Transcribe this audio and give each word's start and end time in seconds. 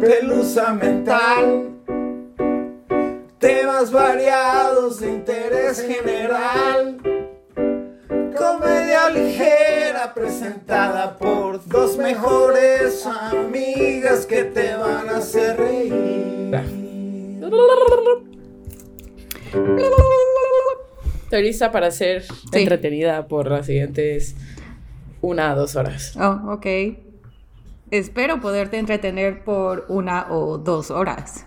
pelusa 0.00 0.72
mental. 0.72 1.70
Temas 3.38 3.92
variados 3.92 5.00
de 5.00 5.08
interés 5.08 5.82
general. 5.82 6.96
Comedia 8.36 9.10
ligera 9.10 10.12
presentada 10.14 11.16
por 11.18 11.66
dos 11.68 11.96
mejores 11.98 13.06
amigas 13.06 14.24
que 14.26 14.44
te 14.44 14.74
van 14.74 15.08
a 15.10 15.18
hacer 15.18 15.58
reír. 15.58 16.10
Estoy 21.24 21.42
lista 21.42 21.70
para 21.70 21.90
ser 21.90 22.24
entretenida 22.52 23.28
por 23.28 23.50
las 23.50 23.66
siguientes 23.66 24.34
una 25.20 25.52
a 25.52 25.54
dos 25.54 25.76
horas. 25.76 26.16
Oh, 26.16 26.54
ok. 26.54 26.66
Espero 27.90 28.40
poderte 28.40 28.78
entretener 28.78 29.42
por 29.42 29.86
una 29.88 30.30
o 30.30 30.58
dos 30.58 30.92
horas. 30.92 31.46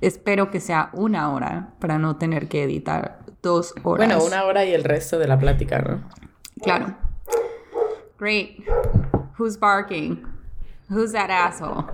espero 0.00 0.50
que 0.50 0.60
sea 0.60 0.88
una 0.94 1.32
hora 1.32 1.74
para 1.78 1.98
no 1.98 2.16
tener 2.16 2.48
que 2.48 2.62
editar 2.62 3.20
dos 3.42 3.74
horas. 3.82 4.08
Bueno, 4.08 4.24
una 4.24 4.44
hora 4.44 4.64
y 4.64 4.72
el 4.72 4.82
resto 4.82 5.18
de 5.18 5.28
la 5.28 5.38
plática, 5.38 5.78
¿no? 5.80 6.08
Claro. 6.62 6.96
Great. 8.18 8.60
Who's 9.38 9.58
barking? 9.58 10.24
Who's 10.88 11.12
that 11.12 11.30
asshole? 11.30 11.84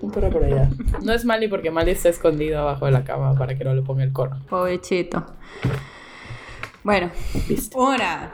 Un 0.00 0.12
perro 0.12 0.30
por 0.30 0.44
allá. 0.44 0.70
No 1.02 1.12
es 1.12 1.24
Mali 1.24 1.48
porque 1.48 1.72
Mali 1.72 1.90
está 1.90 2.10
escondido 2.10 2.60
abajo 2.60 2.86
de 2.86 2.92
la 2.92 3.02
cama 3.02 3.34
para 3.34 3.58
que 3.58 3.64
no 3.64 3.74
le 3.74 3.82
ponga 3.82 4.04
el 4.04 4.12
coro. 4.12 4.36
Pobrecito. 4.48 5.26
Bueno, 6.84 7.10
una, 7.74 8.32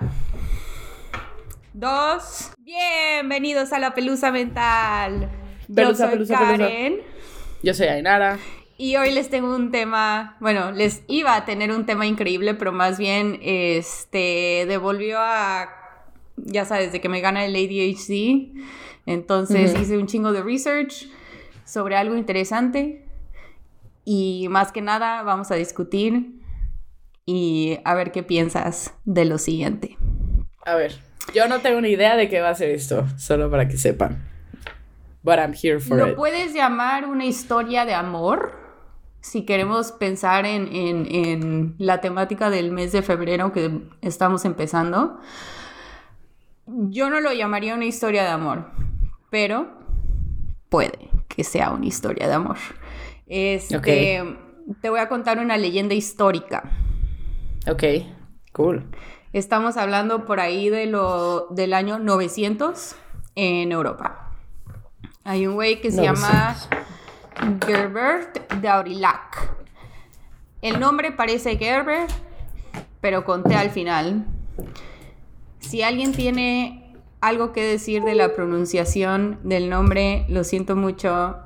dos, 1.77 2.53
bienvenidos 2.61 3.71
a 3.75 3.79
la 3.79 3.93
pelusa 3.93 4.33
mental. 4.33 5.30
Pelusa, 5.75 5.91
Yo 5.91 5.95
soy 5.95 6.09
pelusa, 6.09 6.39
Karen. 6.39 7.01
Yo 7.63 7.74
soy 7.74 7.88
Ainara. 7.88 8.38
Y 8.79 8.96
hoy 8.96 9.13
les 9.13 9.29
tengo 9.29 9.55
un 9.55 9.71
tema, 9.71 10.38
bueno, 10.41 10.73
les 10.73 11.02
iba 11.07 11.37
a 11.37 11.45
tener 11.45 11.71
un 11.73 11.85
tema 11.85 12.07
increíble, 12.07 12.55
pero 12.55 12.73
más 12.73 12.99
bien, 12.99 13.38
este, 13.43 14.65
devolvió 14.66 15.18
a, 15.21 15.68
ya 16.37 16.65
sabes, 16.65 16.93
de 16.93 17.02
que 17.02 17.10
me 17.10 17.21
gana 17.21 17.45
el 17.45 17.55
ADHD. 17.55 18.59
Entonces 19.05 19.79
hice 19.79 19.99
un 19.99 20.07
chingo 20.07 20.33
de 20.33 20.43
research 20.43 21.11
sobre 21.66 21.96
algo 21.96 22.16
interesante. 22.16 23.05
Y 24.07 24.46
más 24.49 24.73
que 24.73 24.80
nada 24.80 25.23
vamos 25.24 25.51
a 25.51 25.57
discutir 25.57 26.40
y 27.27 27.80
a 27.85 27.95
ver 27.95 28.13
qué 28.13 28.23
piensas 28.23 28.95
de 29.05 29.27
lo 29.27 29.37
siguiente. 29.37 29.99
A 30.65 30.74
ver, 30.74 31.05
yo 31.35 31.49
no 31.49 31.60
tengo 31.60 31.80
ni 31.80 31.91
idea 31.91 32.16
de 32.16 32.29
qué 32.29 32.41
va 32.41 32.51
a 32.51 32.55
ser 32.55 32.71
esto, 32.71 33.07
solo 33.16 33.51
para 33.51 33.69
que 33.69 33.77
sepan. 33.77 34.23
But 35.23 35.38
I'm 35.38 35.55
here 35.55 35.80
for 35.80 35.99
¿Lo 35.99 36.15
puedes 36.15 36.55
llamar 36.55 37.07
una 37.07 37.24
historia 37.24 37.85
de 37.85 37.95
amor? 37.95 38.65
Si 39.21 39.45
queremos 39.45 39.91
pensar 39.91 40.46
en, 40.46 40.68
en, 40.68 41.07
en 41.13 41.74
la 41.79 42.01
temática 42.01 42.49
del 42.49 42.71
mes 42.71 42.93
de 42.93 43.02
febrero 43.02 43.52
que 43.52 43.80
estamos 44.02 44.45
empezando, 44.45 45.18
yo 46.66 47.10
no 47.10 47.21
lo 47.21 47.33
llamaría 47.33 47.74
una 47.74 47.87
historia 47.87 48.23
de 48.23 48.29
amor, 48.30 48.71
pero 49.30 49.68
puede 50.68 51.11
que 51.29 51.45
sea 51.45 51.71
una 51.71 51.87
historia 51.87 52.29
de 52.29 52.35
amor. 52.35 52.57
Este, 53.27 54.24
Te 54.80 54.90
voy 54.90 55.01
a 55.01 55.09
contar 55.09 55.38
una 55.38 55.57
leyenda 55.57 55.95
histórica. 55.95 56.71
Ok, 57.68 57.83
cool. 58.52 58.85
Estamos 59.37 59.76
hablando 59.76 60.24
por 60.24 60.40
ahí 60.40 60.70
de 60.70 60.87
lo, 60.87 61.48
del 61.51 61.74
año 61.74 61.98
900 61.98 62.96
en 63.34 63.70
Europa. 63.70 64.31
Hay 65.25 65.47
un 65.47 65.56
güey 65.56 65.82
que 65.82 65.91
se 65.91 66.04
llama 66.04 66.56
Gerbert 67.66 68.50
de 68.54 68.66
Aurillac. 68.66 69.54
El 70.62 70.81
nombre 70.81 71.12
parece 71.12 71.59
Gerber, 71.59 72.06
pero 73.03 73.27
conté 73.27 73.56
al 73.56 73.69
final. 73.69 74.25
Si 75.59 75.82
alguien 75.82 76.12
tiene 76.12 76.94
algo 77.21 77.53
que 77.53 77.62
decir 77.62 78.05
de 78.05 78.15
la 78.15 78.32
pronunciación 78.32 79.38
del 79.43 79.69
nombre, 79.69 80.25
lo 80.31 80.44
siento 80.44 80.77
mucho, 80.77 81.37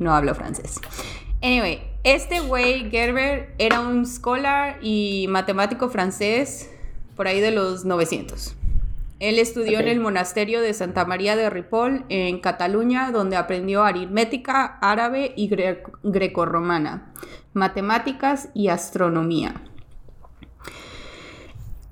no 0.00 0.12
hablo 0.16 0.34
francés. 0.34 0.80
Anyway, 1.44 1.80
este 2.02 2.40
güey, 2.40 2.90
Gerber, 2.90 3.54
era 3.58 3.78
un 3.78 4.04
scholar 4.04 4.80
y 4.82 5.26
matemático 5.28 5.88
francés 5.90 6.72
por 7.16 7.26
ahí 7.26 7.40
de 7.40 7.50
los 7.50 7.84
900. 7.84 8.54
Él 9.18 9.38
estudió 9.38 9.80
en 9.80 9.88
el 9.88 9.98
monasterio 9.98 10.60
de 10.60 10.74
Santa 10.74 11.06
María 11.06 11.36
de 11.36 11.48
Ripoll, 11.48 12.04
en 12.10 12.38
Cataluña, 12.38 13.10
donde 13.12 13.36
aprendió 13.36 13.82
aritmética, 13.82 14.78
árabe 14.82 15.32
y 15.36 15.48
grecorromana, 16.02 17.14
matemáticas 17.54 18.50
y 18.52 18.68
astronomía. 18.68 19.62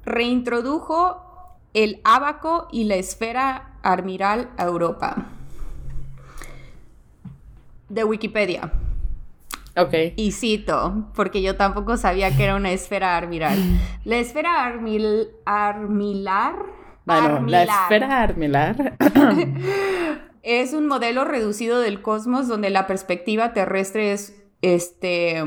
Reintrodujo 0.05 1.23
el 1.73 2.03
ábaco 2.05 2.69
y 2.71 2.85
la 2.85 2.97
esfera 2.97 3.79
armiral 3.83 4.51
a 4.59 4.65
Europa. 4.65 5.29
De 7.89 8.05
Wikipedia. 8.05 8.84
Ok. 9.77 9.95
Y 10.17 10.33
cito, 10.33 11.11
porque 11.15 11.43
yo 11.43 11.57
tampoco 11.57 11.97
sabía 11.97 12.37
que 12.37 12.45
era 12.45 12.55
una 12.57 12.71
esfera 12.71 13.17
armiral. 13.17 13.59
La 14.05 14.19
esfera 14.19 14.65
armil, 14.65 15.29
armilar. 15.45 16.55
Bueno, 17.05 17.45
la 17.47 17.65
esfera 17.65 18.23
armilar. 18.23 18.97
es 20.43 20.75
un 20.75 20.87
modelo 20.87 21.25
reducido 21.25 21.81
del 21.81 22.03
cosmos 22.03 22.47
donde 22.47 22.71
la 22.71 22.87
perspectiva 22.87 23.53
terrestre 23.53 24.12
es 24.12 24.43
este. 24.62 25.43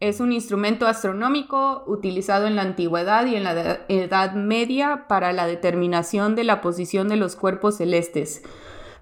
Es 0.00 0.20
un 0.20 0.32
instrumento 0.32 0.86
astronómico 0.86 1.82
utilizado 1.86 2.46
en 2.46 2.54
la 2.54 2.62
antigüedad 2.62 3.26
y 3.26 3.34
en 3.34 3.42
la 3.44 3.80
Edad 3.88 4.34
Media 4.34 5.06
para 5.08 5.32
la 5.32 5.46
determinación 5.46 6.36
de 6.36 6.44
la 6.44 6.60
posición 6.60 7.08
de 7.08 7.16
los 7.16 7.34
cuerpos 7.34 7.78
celestes 7.78 8.42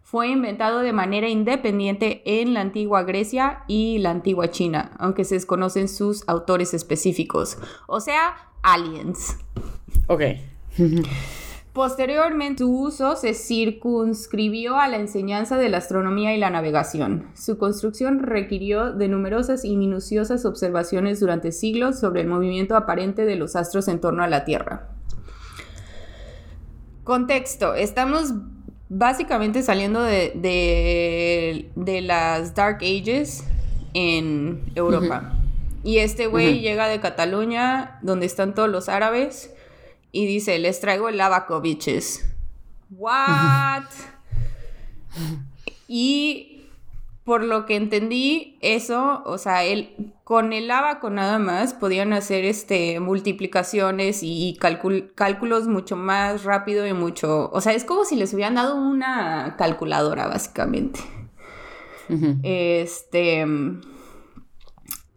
fue 0.06 0.28
inventado 0.28 0.82
de 0.82 0.92
manera 0.92 1.28
independiente 1.28 2.22
en 2.24 2.54
la 2.54 2.60
antigua 2.60 3.02
Grecia 3.02 3.64
y 3.66 3.98
la 3.98 4.12
antigua 4.12 4.52
China, 4.52 4.92
aunque 4.98 5.24
se 5.24 5.34
desconocen 5.34 5.88
sus 5.88 6.22
autores 6.28 6.74
específicos, 6.74 7.58
o 7.88 7.98
sea, 7.98 8.36
aliens. 8.62 9.36
Ok. 10.06 10.22
Posteriormente, 11.72 12.62
su 12.62 12.70
uso 12.70 13.16
se 13.16 13.34
circunscribió 13.34 14.78
a 14.78 14.86
la 14.86 14.98
enseñanza 14.98 15.58
de 15.58 15.70
la 15.70 15.78
astronomía 15.78 16.36
y 16.36 16.38
la 16.38 16.50
navegación. 16.50 17.26
Su 17.34 17.58
construcción 17.58 18.20
requirió 18.20 18.92
de 18.92 19.08
numerosas 19.08 19.64
y 19.64 19.76
minuciosas 19.76 20.44
observaciones 20.44 21.18
durante 21.18 21.50
siglos 21.50 21.98
sobre 21.98 22.20
el 22.20 22.28
movimiento 22.28 22.76
aparente 22.76 23.24
de 23.24 23.34
los 23.34 23.56
astros 23.56 23.88
en 23.88 24.00
torno 24.00 24.22
a 24.22 24.28
la 24.28 24.44
Tierra. 24.44 24.88
Contexto, 27.02 27.74
estamos 27.74 28.32
básicamente 28.88 29.62
saliendo 29.62 30.02
de, 30.02 30.32
de, 31.74 32.00
las 32.02 32.54
Dark 32.54 32.78
Ages 32.78 33.44
en 33.94 34.62
Europa. 34.74 35.32
Y 35.82 35.98
este 35.98 36.26
güey 36.26 36.60
llega 36.60 36.88
de 36.88 37.00
Cataluña, 37.00 37.98
donde 38.02 38.26
están 38.26 38.54
todos 38.54 38.68
los 38.68 38.88
árabes, 38.88 39.54
y 40.12 40.26
dice, 40.26 40.58
les 40.58 40.80
traigo 40.80 41.08
el 41.08 41.20
abaco, 41.20 41.60
bitches. 41.60 42.26
What? 42.90 43.84
y 45.88 46.55
por 47.26 47.42
lo 47.42 47.66
que 47.66 47.74
entendí, 47.74 48.56
eso, 48.60 49.22
o 49.26 49.36
sea, 49.36 49.64
él 49.64 50.12
con 50.22 50.52
el 50.52 50.70
abaco 50.70 51.10
nada 51.10 51.40
más 51.40 51.74
podían 51.74 52.12
hacer 52.12 52.44
este 52.44 53.00
multiplicaciones 53.00 54.20
y 54.22 54.56
cálculos 54.60 55.66
mucho 55.66 55.96
más 55.96 56.44
rápido 56.44 56.86
y 56.86 56.92
mucho, 56.92 57.50
o 57.52 57.60
sea, 57.60 57.72
es 57.72 57.84
como 57.84 58.04
si 58.04 58.14
les 58.14 58.32
hubieran 58.32 58.54
dado 58.54 58.76
una 58.76 59.56
calculadora 59.58 60.28
básicamente. 60.28 61.00
Este 62.44 63.44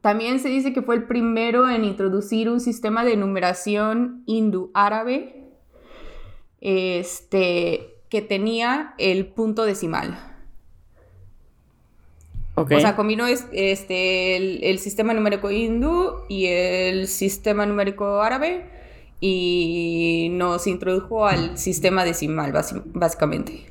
también 0.02 0.40
se 0.40 0.50
dice 0.50 0.74
que 0.74 0.82
fue 0.82 0.96
el 0.96 1.04
primero 1.04 1.70
en 1.70 1.86
introducir 1.86 2.50
un 2.50 2.60
sistema 2.60 3.06
de 3.06 3.18
numeración 3.18 4.24
hindú-árabe 4.26 5.52
este, 6.60 8.02
que 8.10 8.24
tenía 8.24 8.96
el 8.98 9.28
punto 9.28 9.64
decimal. 9.66 10.29
O 12.64 12.80
sea, 12.80 12.96
combinó 12.96 13.26
este, 13.28 14.36
el, 14.70 14.80
sistema 14.80 15.14
numérico 15.14 15.50
hindú 15.52 16.24
y 16.28 16.48
el 16.48 17.08
sistema 17.08 17.66
numérico 17.66 18.22
árabe 18.22 18.66
y 19.22 20.30
nos 20.32 20.68
introdujo 20.68 21.26
al 21.26 21.58
sistema 21.58 22.04
decimal, 22.04 22.52
básicamente. 22.94 23.66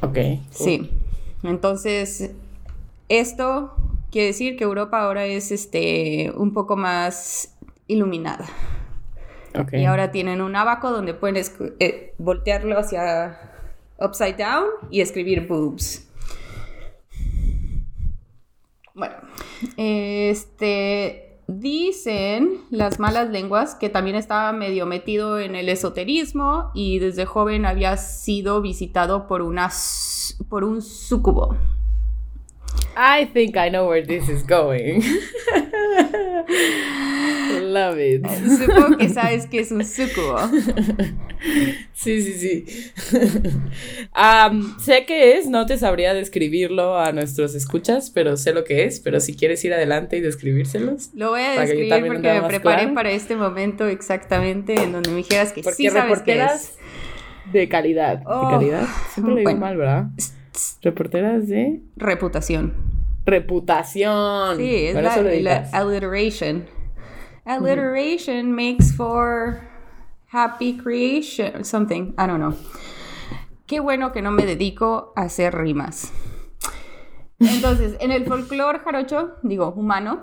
Ok. 0.00 0.18
Sí. 0.50 0.90
Entonces, 1.42 2.30
esto 3.08 3.74
quiere 4.10 4.28
decir 4.28 4.56
que 4.56 4.64
Europa 4.64 5.00
ahora 5.02 5.26
es 5.26 5.52
este, 5.52 6.32
un 6.36 6.52
poco 6.52 6.76
más 6.76 7.54
iluminada. 7.86 8.46
Okay. 9.58 9.82
Y 9.82 9.84
ahora 9.84 10.10
tienen 10.10 10.40
un 10.40 10.54
abaco 10.56 10.90
donde 10.90 11.14
pueden 11.14 11.42
eh, 11.80 12.14
voltearlo 12.18 12.78
hacia 12.78 13.38
upside 13.98 14.36
down 14.36 14.66
y 14.90 15.00
escribir 15.00 15.46
boobs. 15.46 16.05
Bueno, 18.96 19.14
este. 19.76 21.22
Dicen 21.48 22.62
las 22.70 22.98
malas 22.98 23.30
lenguas 23.30 23.76
que 23.76 23.88
también 23.88 24.16
estaba 24.16 24.52
medio 24.52 24.84
metido 24.84 25.38
en 25.38 25.54
el 25.54 25.68
esoterismo 25.68 26.72
y 26.74 26.98
desde 26.98 27.24
joven 27.24 27.66
había 27.66 27.96
sido 27.98 28.60
visitado 28.60 29.28
por, 29.28 29.42
una, 29.42 29.70
por 30.48 30.64
un 30.64 30.82
sucubo. 30.82 31.56
I 32.96 33.26
think 33.26 33.56
I 33.56 33.68
know 33.68 33.86
where 33.88 34.02
this 34.04 34.28
is 34.28 34.42
going. 34.42 35.02
Love 37.62 37.98
it. 37.98 38.24
Supongo 38.26 38.96
que 38.96 39.08
sabes 39.08 39.46
que 39.46 39.60
es 39.60 39.70
un 39.70 39.84
sucubo. 39.84 40.38
Sí, 41.92 42.22
sí, 42.22 42.32
sí. 42.34 42.64
Am, 44.12 44.78
sé 44.80 45.04
qué 45.06 45.36
es, 45.36 45.46
no 45.48 45.66
te 45.66 45.76
sabría 45.78 46.12
describirlo 46.14 46.98
a 46.98 47.12
nuestros 47.12 47.54
escuchas, 47.54 48.10
pero 48.10 48.36
sé 48.36 48.52
lo 48.52 48.64
que 48.64 48.84
es. 48.84 49.00
Pero 49.00 49.20
si 49.20 49.34
quieres 49.34 49.64
ir 49.64 49.72
adelante 49.74 50.16
y 50.16 50.20
describírselos. 50.20 51.10
Lo 51.14 51.30
voy 51.30 51.42
a 51.42 51.60
describir 51.60 52.06
porque 52.06 52.32
me 52.32 52.42
preparé 52.42 52.82
claro. 52.82 52.94
para 52.94 53.10
este 53.10 53.36
momento 53.36 53.86
exactamente 53.86 54.74
en 54.74 54.92
donde 54.92 55.10
me 55.10 55.18
dijeras 55.18 55.52
que 55.52 55.62
Porque 55.62 55.76
sí 55.76 55.90
sabes 55.90 56.20
qué 56.22 56.42
es. 56.42 56.74
de 57.52 57.68
calidad. 57.68 58.22
Oh, 58.26 58.46
¿De 58.46 58.54
calidad? 58.56 58.86
Siempre 59.12 59.34
lo 59.34 59.38
digo 59.38 59.50
bueno. 59.50 59.60
mal, 59.66 59.76
¿verdad? 59.76 60.06
Reporteras 60.82 61.48
de 61.48 61.80
Reputación. 61.96 62.74
reputación. 63.24 64.56
Sí, 64.56 64.86
es 64.86 64.94
la, 64.94 65.16
la 65.20 65.68
alliteration. 65.72 66.66
Alliteration 67.44 68.52
makes 68.52 68.92
for 68.92 69.60
happy 70.32 70.76
creation, 70.76 71.64
something, 71.64 72.12
I 72.18 72.26
don't 72.26 72.38
know. 72.38 72.54
Qué 73.66 73.80
bueno 73.80 74.12
que 74.12 74.22
no 74.22 74.30
me 74.30 74.46
dedico 74.46 75.12
a 75.16 75.22
hacer 75.22 75.54
rimas. 75.54 76.12
Entonces, 77.38 77.96
en 78.00 78.12
el 78.12 78.24
folclore 78.26 78.78
jarocho, 78.78 79.34
digo, 79.42 79.72
humano, 79.76 80.20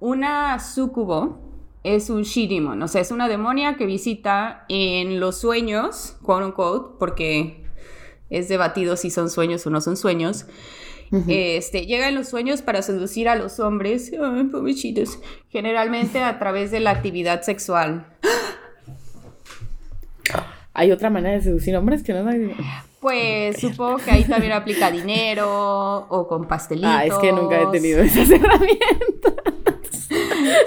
una 0.00 0.58
sucubo 0.58 1.38
es 1.82 2.10
un 2.10 2.22
shidimon, 2.22 2.82
o 2.82 2.88
sea, 2.88 3.00
es 3.00 3.10
una 3.10 3.28
demonia 3.28 3.76
que 3.76 3.86
visita 3.86 4.64
en 4.68 5.20
los 5.20 5.40
sueños, 5.40 6.16
quote 6.22 6.46
unquote, 6.46 6.96
porque 6.98 7.64
es 8.30 8.48
debatido 8.48 8.96
si 8.96 9.10
son 9.10 9.28
sueños 9.30 9.66
o 9.66 9.70
no 9.70 9.80
son 9.80 9.96
sueños. 9.96 10.46
Este, 11.26 11.86
llega 11.86 12.08
en 12.08 12.14
los 12.14 12.28
sueños 12.28 12.62
para 12.62 12.82
seducir 12.82 13.28
a 13.28 13.34
los 13.34 13.58
hombres, 13.58 14.12
ay, 14.12 14.44
pobrecitos, 14.44 15.18
generalmente 15.48 16.22
a 16.22 16.38
través 16.38 16.70
de 16.70 16.78
la 16.78 16.90
actividad 16.92 17.42
sexual. 17.42 18.06
Hay 20.72 20.92
otra 20.92 21.10
manera 21.10 21.34
de 21.34 21.42
seducir 21.42 21.76
hombres 21.76 22.02
que 22.04 22.12
no 22.14 22.28
hay- 22.28 22.54
Pues 23.00 23.58
supongo 23.60 23.96
que 23.96 24.10
ahí 24.12 24.24
también 24.24 24.52
aplica 24.52 24.90
dinero 24.90 26.06
o 26.08 26.28
con 26.28 26.46
pastelitos. 26.46 26.90
Ah, 26.94 27.04
es 27.06 27.14
que 27.14 27.32
nunca 27.32 27.60
he 27.60 27.66
tenido 27.72 28.00
esas 28.00 28.30
herramientas. 28.30 29.34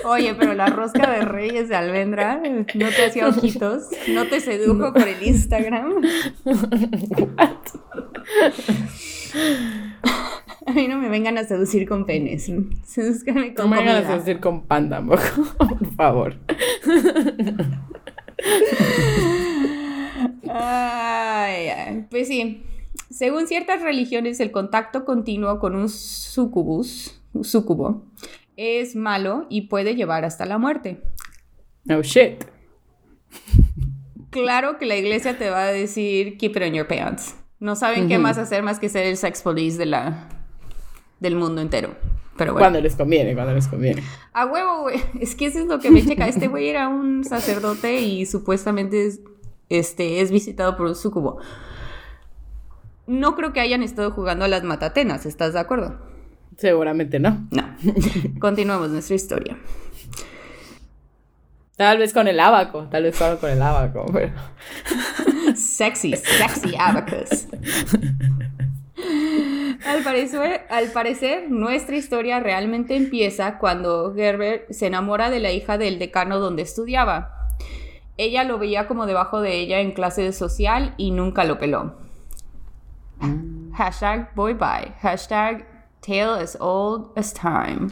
Oye, 0.05 0.35
pero 0.35 0.53
la 0.53 0.67
rosca 0.67 1.09
de 1.09 1.21
reyes 1.21 1.69
de 1.69 1.75
almendra 1.75 2.41
no 2.75 2.89
te 2.89 3.05
hacía 3.05 3.27
ojitos, 3.27 3.87
no 4.09 4.27
te 4.27 4.39
sedujo 4.39 4.93
por 4.93 5.07
el 5.07 5.21
Instagram. 5.23 6.01
A 10.65 10.71
mí 10.71 10.87
no 10.87 10.97
me 10.97 11.09
vengan 11.09 11.37
a 11.37 11.43
seducir 11.43 11.87
con 11.87 12.05
penes. 12.05 12.49
Sedúzcanme 12.85 13.49
No 13.49 13.55
con 13.55 13.69
me 13.69 13.77
hagan 13.77 14.05
a 14.05 14.07
seducir 14.07 14.39
con 14.39 14.63
pan 14.63 14.89
tampoco, 14.89 15.21
por 15.57 15.95
favor. 15.95 16.35
Ay, 20.49 21.67
ay, 21.67 22.05
pues 22.09 22.27
sí. 22.27 22.63
Según 23.09 23.47
ciertas 23.47 23.81
religiones, 23.81 24.39
el 24.39 24.51
contacto 24.51 25.05
continuo 25.05 25.59
con 25.59 25.75
un 25.75 25.89
sucubus, 25.89 27.19
sucubo, 27.41 28.05
es 28.57 28.95
malo 28.95 29.45
y 29.49 29.67
puede 29.67 29.95
llevar 29.95 30.25
hasta 30.25 30.45
la 30.45 30.57
muerte. 30.57 31.01
No 31.85 32.01
shit. 32.01 32.45
Claro 34.29 34.77
que 34.77 34.85
la 34.85 34.95
iglesia 34.95 35.37
te 35.37 35.49
va 35.49 35.63
a 35.63 35.71
decir 35.71 36.37
keep 36.37 36.55
it 36.55 36.63
on 36.63 36.73
your 36.73 36.87
pants. 36.87 37.35
No 37.59 37.75
saben 37.75 38.07
qué 38.07 38.17
más 38.17 38.37
hacer 38.37 38.63
más 38.63 38.79
que 38.79 38.89
ser 38.89 39.05
el 39.05 39.15
sex 39.15 39.41
police 39.41 39.77
de 39.77 39.85
la, 39.85 40.27
del 41.19 41.35
mundo 41.35 41.61
entero. 41.61 41.95
Pero 42.35 42.53
bueno. 42.53 42.63
Cuando 42.63 42.81
les 42.81 42.95
conviene, 42.95 43.35
cuando 43.35 43.53
les 43.53 43.67
conviene. 43.67 44.03
A 44.33 44.45
huevo, 44.45 44.81
güey. 44.81 44.99
Es 45.19 45.35
que 45.35 45.45
eso 45.45 45.59
es 45.59 45.67
lo 45.67 45.79
que 45.79 45.91
me 45.91 46.03
checa. 46.05 46.27
Este 46.27 46.47
güey 46.47 46.67
era 46.67 46.87
un 46.87 47.23
sacerdote 47.23 48.01
y 48.01 48.25
supuestamente 48.25 49.05
es, 49.05 49.21
este, 49.69 50.21
es 50.21 50.31
visitado 50.31 50.75
por 50.75 50.87
un 50.87 50.95
sucubo. 50.95 51.37
No 53.05 53.35
creo 53.35 53.53
que 53.53 53.59
hayan 53.59 53.83
estado 53.83 54.11
jugando 54.11 54.45
a 54.45 54.47
las 54.47 54.63
matatenas, 54.63 55.25
¿estás 55.25 55.53
de 55.53 55.59
acuerdo? 55.59 55.99
Seguramente 56.57 57.19
no. 57.19 57.47
No. 57.51 57.75
Continuemos 58.39 58.89
nuestra 58.89 59.15
historia. 59.15 59.57
Tal 61.75 61.97
vez 61.97 62.13
con 62.13 62.27
el 62.27 62.39
abaco, 62.39 62.87
tal 62.89 63.03
vez 63.03 63.15
solo 63.15 63.39
con 63.39 63.49
el 63.49 63.61
abaco, 63.61 64.05
pero... 64.13 64.31
Sexy, 65.55 66.15
sexy 66.15 66.75
abacus. 66.79 67.47
Al 69.85 70.03
parecer, 70.03 70.65
al 70.69 70.91
parecer, 70.91 71.51
nuestra 71.51 71.95
historia 71.95 72.39
realmente 72.39 72.95
empieza 72.95 73.57
cuando 73.57 74.13
Gerber 74.15 74.65
se 74.69 74.87
enamora 74.87 75.29
de 75.29 75.39
la 75.39 75.51
hija 75.51 75.77
del 75.77 75.99
decano 75.99 76.39
donde 76.39 76.61
estudiaba. 76.61 77.49
Ella 78.17 78.43
lo 78.43 78.59
veía 78.59 78.87
como 78.87 79.05
debajo 79.05 79.41
de 79.41 79.59
ella 79.59 79.79
en 79.79 79.91
clase 79.91 80.21
de 80.21 80.31
social 80.31 80.93
y 80.97 81.11
nunca 81.11 81.43
lo 81.43 81.59
peló. 81.59 81.97
Hashtag 83.73 84.33
boy 84.35 84.53
bye. 84.53 84.93
Hashtag 85.01 85.72
tale 86.05 86.41
as 86.41 86.57
old 86.59 87.11
as 87.15 87.33
time. 87.33 87.89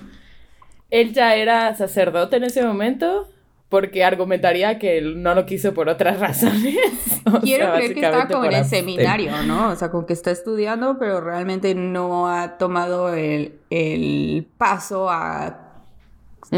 Él 0.90 1.14
ya 1.14 1.36
era 1.36 1.74
sacerdote 1.76 2.38
en 2.38 2.44
ese 2.44 2.64
momento 2.64 3.28
porque 3.70 4.04
argumentaría 4.04 4.78
que 4.78 4.98
él 4.98 5.24
no 5.24 5.34
lo 5.34 5.46
quiso 5.46 5.74
por 5.74 5.88
otras 5.88 6.20
razones. 6.20 6.78
O 7.26 7.40
Quiero 7.40 7.68
sea, 7.68 7.76
creer 7.76 7.94
que 7.94 8.02
está 8.02 8.28
como 8.28 8.46
en 8.46 8.54
el 8.54 8.66
seminario, 8.66 9.32
¿no? 9.44 9.70
O 9.70 9.76
sea, 9.76 9.90
como 9.90 10.06
que 10.06 10.14
está 10.14 10.30
estudiando, 10.32 10.98
pero 11.00 11.22
realmente 11.22 11.74
no 11.74 12.28
ha 12.28 12.58
tomado 12.58 13.14
el, 13.14 13.60
el 13.70 14.46
paso 14.58 15.10
a 15.10 15.70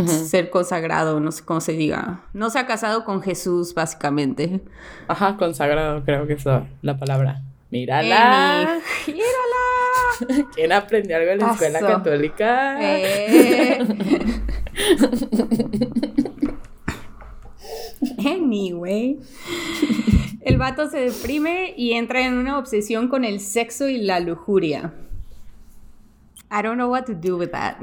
ser 0.07 0.49
consagrado, 0.49 1.19
no 1.19 1.31
sé 1.31 1.45
cómo 1.45 1.61
se 1.61 1.73
diga. 1.73 2.21
No 2.33 2.49
se 2.49 2.57
ha 2.57 2.65
casado 2.65 3.05
con 3.05 3.21
Jesús, 3.21 3.75
básicamente. 3.75 4.61
Ajá, 5.07 5.37
consagrado, 5.37 6.03
creo 6.03 6.25
que 6.25 6.33
es 6.33 6.45
la, 6.45 6.65
la 6.81 6.97
palabra. 6.97 7.43
Mírala. 7.69 8.79
¡Mírala! 9.05 9.42
¿Quién 10.55 10.71
aprendió 10.71 11.17
algo 11.17 11.31
en 11.31 11.39
la 11.39 11.51
escuela 11.51 11.79
católica? 11.79 12.77
Eh. 12.81 13.79
Anyway. 18.25 19.19
El 20.41 20.57
vato 20.57 20.89
se 20.89 20.99
deprime 20.99 21.73
y 21.77 21.93
entra 21.93 22.25
en 22.25 22.33
una 22.33 22.57
obsesión 22.57 23.07
con 23.07 23.23
el 23.23 23.39
sexo 23.39 23.87
y 23.87 23.97
la 23.97 24.19
lujuria. 24.19 24.93
I 26.51 26.61
don't 26.61 26.75
know 26.75 26.89
what 26.89 27.05
to 27.05 27.13
do 27.13 27.37
with 27.37 27.51
that. 27.51 27.77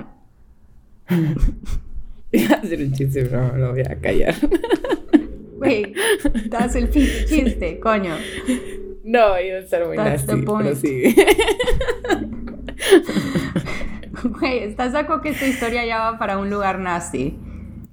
Iba 2.33 2.55
a 2.55 2.59
hacer 2.59 2.81
un 2.81 2.93
chiste, 2.93 3.25
pero 3.25 3.57
lo 3.57 3.73
voy 3.73 3.81
a 3.81 3.99
callar. 4.01 4.35
Güey, 5.57 5.95
das 6.49 6.75
el 6.77 6.91
chiste, 6.91 7.81
coño. 7.81 8.15
No, 9.05 9.41
iba 9.41 9.57
a 9.57 9.61
estar 9.61 9.87
muy 9.87 9.97
That's 9.97 10.27
nasty, 10.27 10.45
pero 10.47 10.77
sí. 10.77 11.15
Güey, 14.23 14.65
¿estás 14.65 14.95
acuerdo 14.95 15.23
que 15.23 15.31
esta 15.31 15.47
historia 15.47 15.87
ya 15.87 16.01
va 16.01 16.19
para 16.19 16.37
un 16.39 16.51
lugar 16.51 16.79
nasty? 16.79 17.39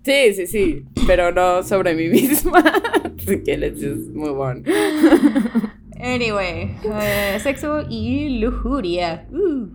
Sí, 0.04 0.34
sí, 0.34 0.48
sí, 0.48 0.86
pero 1.06 1.32
no 1.32 1.64
sobre 1.64 1.94
mí 1.94 2.08
misma. 2.10 2.60
Así 3.18 3.44
que 3.44 3.58
let's 3.58 3.82
just 3.82 4.10
move 4.14 4.40
on. 4.40 4.64
Anyway, 6.00 6.76
eh, 6.84 7.40
sexo 7.42 7.82
y 7.90 8.38
lujuria. 8.40 9.28
Uh. 9.32 9.68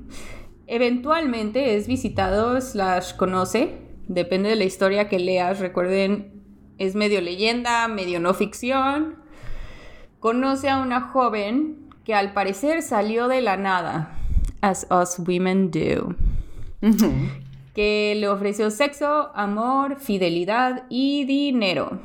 Eventualmente 0.69 1.75
es 1.77 1.89
visitado 1.89 2.61
slash 2.61 3.17
conoce, 3.17 3.73
depende 4.07 4.51
de 4.51 4.57
la 4.57 4.63
historia 4.63 5.09
que 5.09 5.19
leas. 5.19 5.59
Recuerden, 5.59 6.45
es 6.79 6.95
medio 6.95 7.21
leyenda, 7.21 7.89
medio 7.89 8.21
no 8.21 8.35
ficción. 8.35 9.17
Conoce 10.23 10.69
a 10.69 10.79
una 10.79 11.01
joven 11.01 11.91
que 12.05 12.15
al 12.15 12.33
parecer 12.33 12.83
salió 12.83 13.27
de 13.27 13.41
la 13.41 13.57
nada, 13.57 14.17
as 14.61 14.87
us 14.89 15.19
women 15.19 15.73
do, 15.73 16.15
que 17.75 18.15
le 18.17 18.29
ofreció 18.29 18.71
sexo, 18.71 19.33
amor, 19.35 19.99
fidelidad 19.99 20.85
y 20.89 21.25
dinero. 21.25 21.99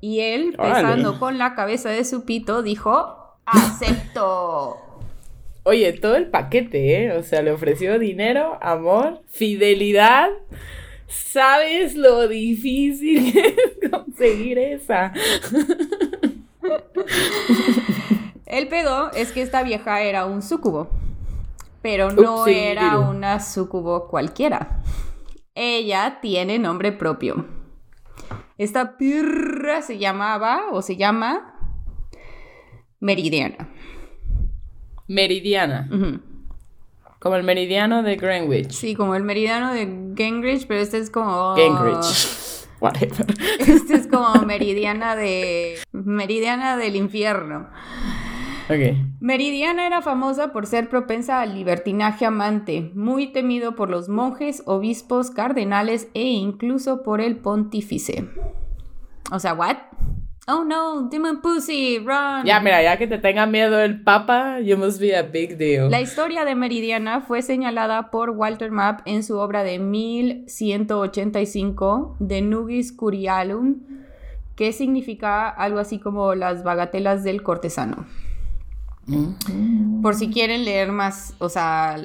Y 0.00 0.18
él, 0.18 0.56
Órale. 0.58 0.74
pesando 0.74 1.20
con 1.20 1.38
la 1.38 1.54
cabeza 1.54 1.90
de 1.90 2.04
su 2.04 2.24
pito, 2.24 2.64
dijo, 2.64 3.38
acepto. 3.46 4.78
Oye, 5.62 5.92
todo 5.92 6.16
el 6.16 6.26
paquete, 6.26 7.04
¿eh? 7.04 7.16
O 7.16 7.22
sea, 7.22 7.42
le 7.42 7.52
ofreció 7.52 8.00
dinero, 8.00 8.58
amor, 8.60 9.22
fidelidad. 9.28 10.30
¿Sabes 11.06 11.94
lo 11.94 12.26
difícil 12.26 13.32
que 13.32 13.54
es 13.82 13.90
conseguir 13.90 14.58
esa? 14.58 15.12
El 18.46 18.68
pedo 18.68 19.10
es 19.12 19.32
que 19.32 19.42
esta 19.42 19.62
vieja 19.62 20.02
era 20.02 20.26
un 20.26 20.42
súcubo. 20.42 20.90
pero 21.80 22.10
no 22.10 22.42
Upsi, 22.42 22.54
era 22.54 22.98
una 22.98 23.40
sucubo 23.40 24.08
cualquiera. 24.08 24.82
Ella 25.54 26.18
tiene 26.20 26.58
nombre 26.58 26.92
propio. 26.92 27.46
Esta 28.58 28.96
pirra 28.96 29.82
se 29.82 29.98
llamaba 29.98 30.64
o 30.70 30.82
se 30.82 30.96
llama 30.96 31.54
Meridiana. 33.00 33.68
Meridiana. 35.08 35.88
Como 37.18 37.36
el 37.36 37.42
meridiano 37.42 38.02
de 38.02 38.16
Greenwich. 38.16 38.70
Sí, 38.70 38.94
como 38.94 39.14
el 39.14 39.22
meridiano 39.22 39.72
de 39.72 40.14
Gingrich, 40.16 40.66
pero 40.66 40.80
este 40.80 40.98
es 40.98 41.10
como... 41.10 41.54
Gingrich. 41.56 42.61
Whatever. 42.82 43.26
Este 43.60 43.94
es 43.94 44.08
como 44.08 44.44
meridiana 44.44 45.14
de... 45.14 45.78
Meridiana 45.92 46.76
del 46.76 46.96
infierno. 46.96 47.68
Meridiana 49.20 49.86
era 49.86 50.02
famosa 50.02 50.52
por 50.52 50.66
ser 50.66 50.88
propensa 50.88 51.40
al 51.40 51.54
libertinaje 51.54 52.24
amante, 52.24 52.90
muy 52.94 53.28
temido 53.28 53.76
por 53.76 53.88
los 53.88 54.08
monjes, 54.08 54.62
obispos, 54.66 55.30
cardenales 55.30 56.08
e 56.14 56.24
incluso 56.24 57.02
por 57.02 57.20
el 57.20 57.36
pontífice. 57.36 58.28
O 59.30 59.38
sea, 59.38 59.54
¿what? 59.54 59.76
Oh 60.48 60.64
no, 60.64 61.08
Demon 61.08 61.40
Pussy, 61.40 61.98
run. 61.98 62.44
Ya, 62.44 62.58
mira, 62.58 62.82
ya 62.82 62.96
que 62.96 63.06
te 63.06 63.18
tenga 63.18 63.46
miedo 63.46 63.80
el 63.80 64.02
papa, 64.02 64.58
you 64.58 64.76
must 64.76 65.00
be 65.00 65.16
a 65.16 65.22
big 65.22 65.56
deal. 65.56 65.88
La 65.88 66.00
historia 66.00 66.44
de 66.44 66.56
Meridiana 66.56 67.20
fue 67.20 67.42
señalada 67.42 68.10
por 68.10 68.30
Walter 68.30 68.72
Mapp 68.72 69.02
en 69.04 69.22
su 69.22 69.38
obra 69.38 69.62
de 69.62 69.78
1185, 69.78 72.16
De 72.18 72.42
Nugis 72.42 72.92
Curialum, 72.92 73.82
que 74.56 74.72
significa 74.72 75.48
algo 75.48 75.78
así 75.78 76.00
como 76.00 76.34
las 76.34 76.64
bagatelas 76.64 77.22
del 77.22 77.44
cortesano. 77.44 78.04
Por 80.02 80.16
si 80.16 80.28
quieren 80.30 80.64
leer 80.64 80.90
más, 80.90 81.36
o 81.38 81.48
sea, 81.48 81.96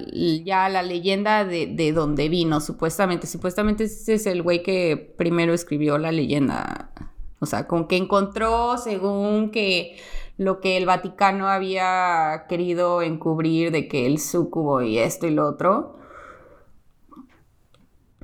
ya 0.43 0.69
la 0.69 0.83
leyenda 0.83 1.43
de, 1.43 1.65
de 1.65 1.91
dónde 1.91 2.29
vino, 2.29 2.61
supuestamente. 2.61 3.25
Supuestamente 3.25 3.85
ese 3.85 4.13
es 4.13 4.27
el 4.27 4.43
güey 4.43 4.61
que 4.61 5.11
primero 5.17 5.55
escribió 5.55 5.97
la 5.97 6.11
leyenda. 6.11 6.91
O 7.39 7.45
sea, 7.45 7.67
con 7.67 7.87
que 7.87 7.97
encontró 7.97 8.77
según 8.77 9.51
que 9.51 9.97
lo 10.37 10.59
que 10.59 10.77
el 10.77 10.85
Vaticano 10.85 11.47
había 11.47 12.45
querido 12.47 13.01
encubrir 13.01 13.71
de 13.71 13.87
que 13.87 14.05
el 14.05 14.19
sucubo 14.19 14.81
y 14.81 14.99
esto 14.99 15.27
y 15.27 15.31
lo 15.31 15.47
otro. 15.47 15.97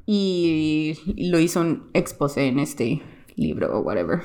Y 0.06 1.00
lo 1.18 1.40
hizo 1.40 1.62
un 1.62 1.90
exposé 1.94 2.48
en 2.48 2.60
este 2.60 3.02
libro 3.36 3.78
o 3.78 3.82
whatever. 3.82 4.22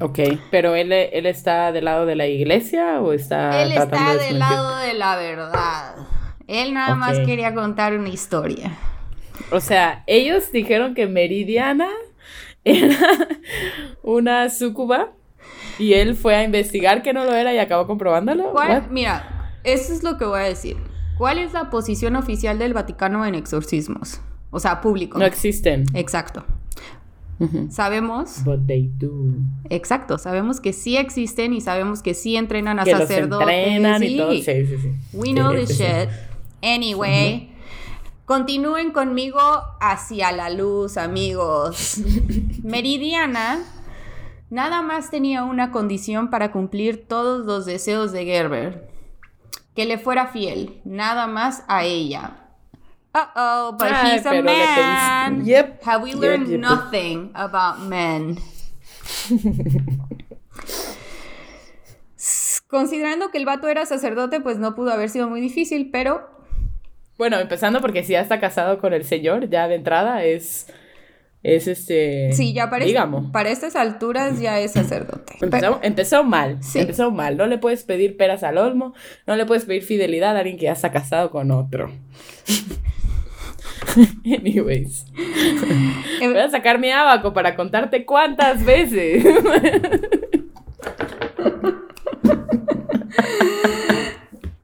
Ok, 0.00 0.18
pero 0.50 0.74
él, 0.74 0.92
él 0.92 1.26
está 1.26 1.72
del 1.72 1.84
lado 1.84 2.06
de 2.06 2.16
la 2.16 2.26
iglesia 2.26 3.00
o 3.00 3.12
está 3.12 3.62
Él 3.62 3.72
está 3.72 4.14
de 4.14 4.24
del 4.24 4.38
lado 4.38 4.78
de 4.78 4.94
la 4.94 5.16
verdad. 5.16 5.94
Él 6.46 6.72
nada 6.74 6.94
más 6.94 7.18
quería 7.20 7.54
contar 7.54 7.96
una 7.96 8.08
historia. 8.08 8.76
O 9.52 9.60
sea, 9.60 10.02
ellos 10.06 10.50
dijeron 10.52 10.94
que 10.94 11.06
Meridiana 11.06 11.88
era 12.70 13.28
una 14.02 14.48
súcuba 14.50 15.12
y 15.78 15.94
él 15.94 16.14
fue 16.14 16.34
a 16.34 16.44
investigar 16.44 17.02
que 17.02 17.12
no 17.12 17.24
lo 17.24 17.34
era 17.34 17.54
y 17.54 17.58
acabó 17.58 17.86
comprobándolo. 17.86 18.52
Mira, 18.90 19.52
eso 19.64 19.92
es 19.92 20.02
lo 20.02 20.16
que 20.18 20.24
voy 20.24 20.40
a 20.40 20.44
decir. 20.44 20.76
¿Cuál 21.18 21.38
es 21.38 21.52
la 21.52 21.70
posición 21.70 22.16
oficial 22.16 22.58
del 22.58 22.72
Vaticano 22.74 23.24
en 23.26 23.34
exorcismos? 23.34 24.20
O 24.50 24.58
sea, 24.60 24.80
público. 24.80 25.18
No 25.18 25.24
existen. 25.26 25.84
Exacto. 25.94 26.44
Sabemos, 27.70 28.44
But 28.44 28.66
they 28.66 28.90
do. 28.98 29.32
exacto, 29.70 30.18
sabemos 30.18 30.60
que 30.60 30.74
sí 30.74 30.98
existen 30.98 31.54
y 31.54 31.62
sabemos 31.62 32.02
que 32.02 32.12
sí 32.12 32.36
entrenan 32.36 32.78
a 32.78 32.84
Que 32.84 32.90
los 32.90 33.00
sacerdotes. 33.00 33.48
entrenan 33.48 34.02
y 34.02 34.08
sí. 34.08 34.16
todo. 34.18 34.32
Sí, 34.32 34.42
sí, 34.42 34.66
sí. 34.82 34.90
We 35.14 35.32
know 35.32 35.50
Sí, 35.52 35.64
this 35.64 35.78
shit. 35.78 36.08
Anyway, 36.62 37.49
continúen 38.30 38.92
conmigo 38.92 39.40
hacia 39.80 40.30
la 40.30 40.50
luz, 40.50 40.96
amigos. 40.96 41.96
Meridiana 42.62 43.58
nada 44.50 44.82
más 44.82 45.10
tenía 45.10 45.42
una 45.42 45.72
condición 45.72 46.30
para 46.30 46.52
cumplir 46.52 47.08
todos 47.08 47.44
los 47.44 47.66
deseos 47.66 48.12
de 48.12 48.24
Gerber. 48.24 48.88
Que 49.74 49.84
le 49.84 49.98
fuera 49.98 50.28
fiel, 50.28 50.80
nada 50.84 51.26
más 51.26 51.64
a 51.66 51.82
ella. 51.82 52.52
Uh-oh, 53.12 53.72
but 53.72 53.88
Ay, 53.90 54.18
he's 54.18 54.26
a 54.26 54.40
man. 54.40 55.44
Yep, 55.44 55.82
Have 55.84 56.04
we 56.04 56.14
learned 56.14 56.46
yep, 56.46 56.60
yep. 56.60 56.70
nothing 56.70 57.32
about 57.34 57.80
men? 57.80 58.38
Considerando 62.68 63.32
que 63.32 63.38
el 63.38 63.44
vato 63.44 63.66
era 63.66 63.86
sacerdote, 63.86 64.40
pues 64.40 64.60
no 64.60 64.76
pudo 64.76 64.92
haber 64.92 65.08
sido 65.08 65.28
muy 65.28 65.40
difícil, 65.40 65.90
pero 65.90 66.39
Bueno, 67.20 67.38
empezando 67.38 67.82
porque 67.82 68.02
si 68.02 68.12
ya 68.14 68.22
está 68.22 68.40
casado 68.40 68.78
con 68.78 68.94
el 68.94 69.04
señor, 69.04 69.50
ya 69.50 69.68
de 69.68 69.74
entrada 69.74 70.24
es. 70.24 70.66
Es 71.42 71.66
este. 71.68 72.32
sí, 72.32 72.54
ya 72.54 72.70
para, 72.70 72.86
Digamos. 72.86 73.30
para 73.30 73.50
estas 73.50 73.76
alturas 73.76 74.40
ya 74.40 74.58
es 74.58 74.72
sacerdote. 74.72 75.34
Empezó, 75.42 75.80
empezó 75.82 76.24
mal, 76.24 76.62
Sí. 76.62 76.78
empezó 76.78 77.10
mal. 77.10 77.36
No 77.36 77.46
le 77.46 77.58
puedes 77.58 77.84
pedir 77.84 78.16
peras 78.16 78.42
al 78.42 78.56
olmo, 78.56 78.94
no 79.26 79.36
le 79.36 79.44
puedes 79.44 79.66
pedir 79.66 79.82
fidelidad 79.82 80.34
a 80.34 80.38
alguien 80.40 80.56
que 80.56 80.64
ya 80.64 80.72
está 80.72 80.92
casado 80.92 81.30
con 81.30 81.50
otro. 81.50 81.92
Anyways, 84.24 85.04
voy 86.22 86.38
a 86.38 86.48
sacar 86.48 86.78
mi 86.78 86.90
abaco 86.90 87.34
para 87.34 87.54
contarte 87.54 88.06
cuántas 88.06 88.64
veces. 88.64 89.26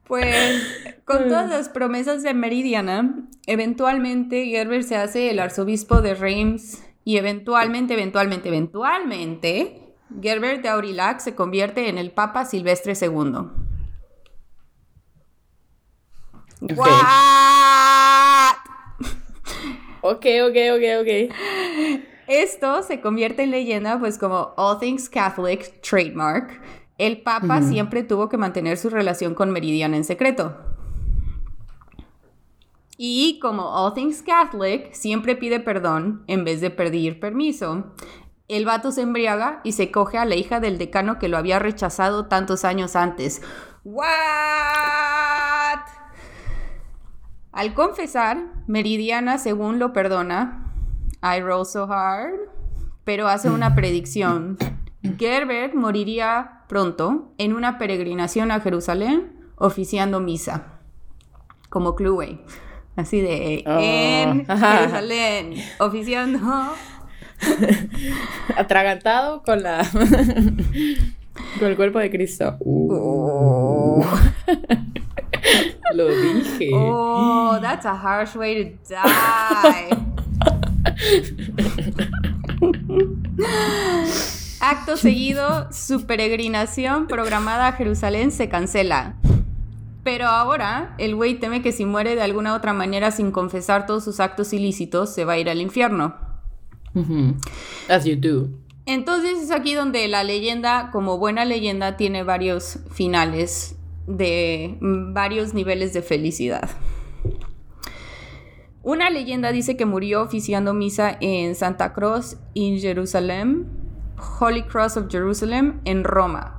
Pues 0.09 0.96
con 1.07 1.29
todas 1.29 1.49
las 1.49 1.69
promesas 1.69 2.25
de 2.25 2.35
Meridiana, 2.35 3.29
eventualmente 3.47 4.47
Gerber 4.47 4.83
se 4.83 4.97
hace 4.97 5.31
el 5.31 5.39
arzobispo 5.39 6.03
de 6.03 6.17
Reims 6.17 6.83
y 7.05 7.17
eventualmente, 7.17 7.95
eventualmente, 7.95 8.49
eventualmente, 8.49 9.95
Gerber 10.21 10.61
de 10.63 10.69
Aurillac 10.69 11.21
se 11.21 11.37
convierte 11.37 11.89
en 11.89 11.99
el 11.99 12.11
Papa 12.11 12.45
Silvestre 12.45 12.95
II. 13.01 13.37
Ok. 16.63 16.77
What? 16.77 16.89
ok, 20.01 20.27
ok, 20.49 20.57
ok, 20.75 20.83
ok. 21.03 21.33
Esto 22.27 22.83
se 22.83 23.01
convierte 23.01 23.45
en 23.45 23.53
leyenda, 23.53 24.01
pues 24.01 24.19
como 24.19 24.55
All 24.57 24.81
Things 24.81 25.09
Catholic 25.09 25.81
trademark, 25.83 26.61
el 26.99 27.23
Papa 27.23 27.63
siempre 27.63 28.03
tuvo 28.03 28.29
que 28.29 28.39
mantener 28.39 28.77
su 28.77 28.91
relación 28.91 29.37
con 29.37 29.53
Meridiana 29.53 29.97
en 29.97 30.03
secreto. 30.03 30.76
Y 32.97 33.39
como 33.41 33.63
All 33.63 33.95
Things 33.95 34.23
Catholic 34.23 34.93
siempre 34.93 35.37
pide 35.37 35.61
perdón 35.61 36.25
en 36.27 36.45
vez 36.45 36.61
de 36.61 36.71
pedir 36.71 37.21
permiso, 37.21 37.93
el 38.49 38.65
vato 38.65 38.93
se 38.93 39.03
embriaga 39.03 39.61
y 39.65 39.73
se 39.73 39.91
coge 39.91 40.19
a 40.19 40.25
la 40.25 40.37
hija 40.37 40.61
del 40.61 40.79
decano 40.79 41.19
que 41.19 41.29
lo 41.29 41.37
había 41.37 41.59
rechazado 41.59 42.27
tantos 42.27 42.65
años 42.65 42.97
antes. 42.97 43.43
¿What? 43.85 44.07
Al 47.53 47.75
confesar, 47.75 48.39
Meridiana, 48.67 49.39
según 49.39 49.79
lo 49.79 49.93
perdona, 49.93 50.73
I 51.23 51.41
roll 51.41 51.67
so 51.67 51.91
hard, 51.91 52.35
pero 53.05 53.29
hace 53.29 53.51
una 53.51 53.75
predicción. 53.75 54.59
Gerber 55.19 55.75
moriría 55.75 56.65
pronto 56.69 57.33
en 57.39 57.53
una 57.53 57.79
peregrinación 57.79 58.51
a 58.51 58.61
Jerusalén 58.61 59.51
oficiando 59.57 60.21
misa, 60.21 60.81
como 61.69 61.95
Cluey. 61.95 62.45
Así 62.97 63.21
de 63.21 63.63
Oh. 63.67 63.79
en 63.81 64.45
Ajá. 64.51 64.79
Jerusalén, 64.79 65.55
oficiando. 65.79 66.39
Atragantado 68.57 69.43
con 69.43 69.63
la. 69.63 69.87
con 71.59 71.69
el 71.69 71.77
cuerpo 71.77 71.99
de 71.99 72.11
Cristo. 72.11 72.57
Uh, 72.61 74.03
Lo 75.95 76.09
dije. 76.09 76.71
Oh, 76.73 77.59
that's 77.61 77.85
a 77.85 77.93
harsh 77.93 78.35
way 78.37 78.65
to 78.65 78.79
die. 78.89 79.97
Acto 84.61 84.97
seguido, 84.97 85.71
su 85.71 86.07
peregrinación 86.07 87.07
programada 87.07 87.69
a 87.69 87.73
Jerusalén 87.73 88.31
se 88.33 88.49
cancela. 88.49 89.17
Pero 90.07 90.29
ahora, 90.29 90.95
el 90.99 91.17
güey 91.17 91.35
teme 91.41 91.63
que 91.63 91.73
si 91.73 91.85
muere 91.85 92.15
de 92.15 92.23
alguna 92.23 92.55
otra 92.55 92.73
manera 92.73 93.11
sin 93.11 93.33
confesar 93.33 93.87
todos 93.87 94.05
sus 94.05 94.21
actos 94.21 94.53
ilícitos, 94.53 95.13
se 95.13 95.25
va 95.25 95.33
a 95.33 95.39
ir 95.39 95.51
al 95.51 95.61
infierno. 95.61 96.15
As 97.89 98.05
you 98.05 98.15
do. 98.15 98.49
Entonces 98.87 99.43
es 99.43 99.51
aquí 99.51 99.75
donde 99.75 100.07
la 100.07 100.23
leyenda, 100.23 100.91
como 100.93 101.19
buena 101.19 101.45
leyenda, 101.45 101.97
tiene 101.97 102.23
varios 102.23 102.79
finales 102.93 103.75
de 104.07 104.79
mm, 104.81 105.13
varios 105.13 105.55
niveles 105.55 105.93
de 105.93 106.03
felicidad. 106.03 106.71
Una 108.85 109.11
leyenda 109.11 109.51
dice 109.51 109.77
que 109.77 109.87
murió 109.87 110.23
oficiando 110.23 110.73
misa 110.73 111.17
en 111.21 111.57
Santa 111.57 111.93
Cruz 111.93 112.37
en 112.55 112.79
Jerusalén, 112.79 113.67
Holy 114.39 114.63
Cross 114.63 114.99
of 114.99 115.11
Jerusalem 115.11 115.81
en 115.85 116.05
Roma. 116.05 116.56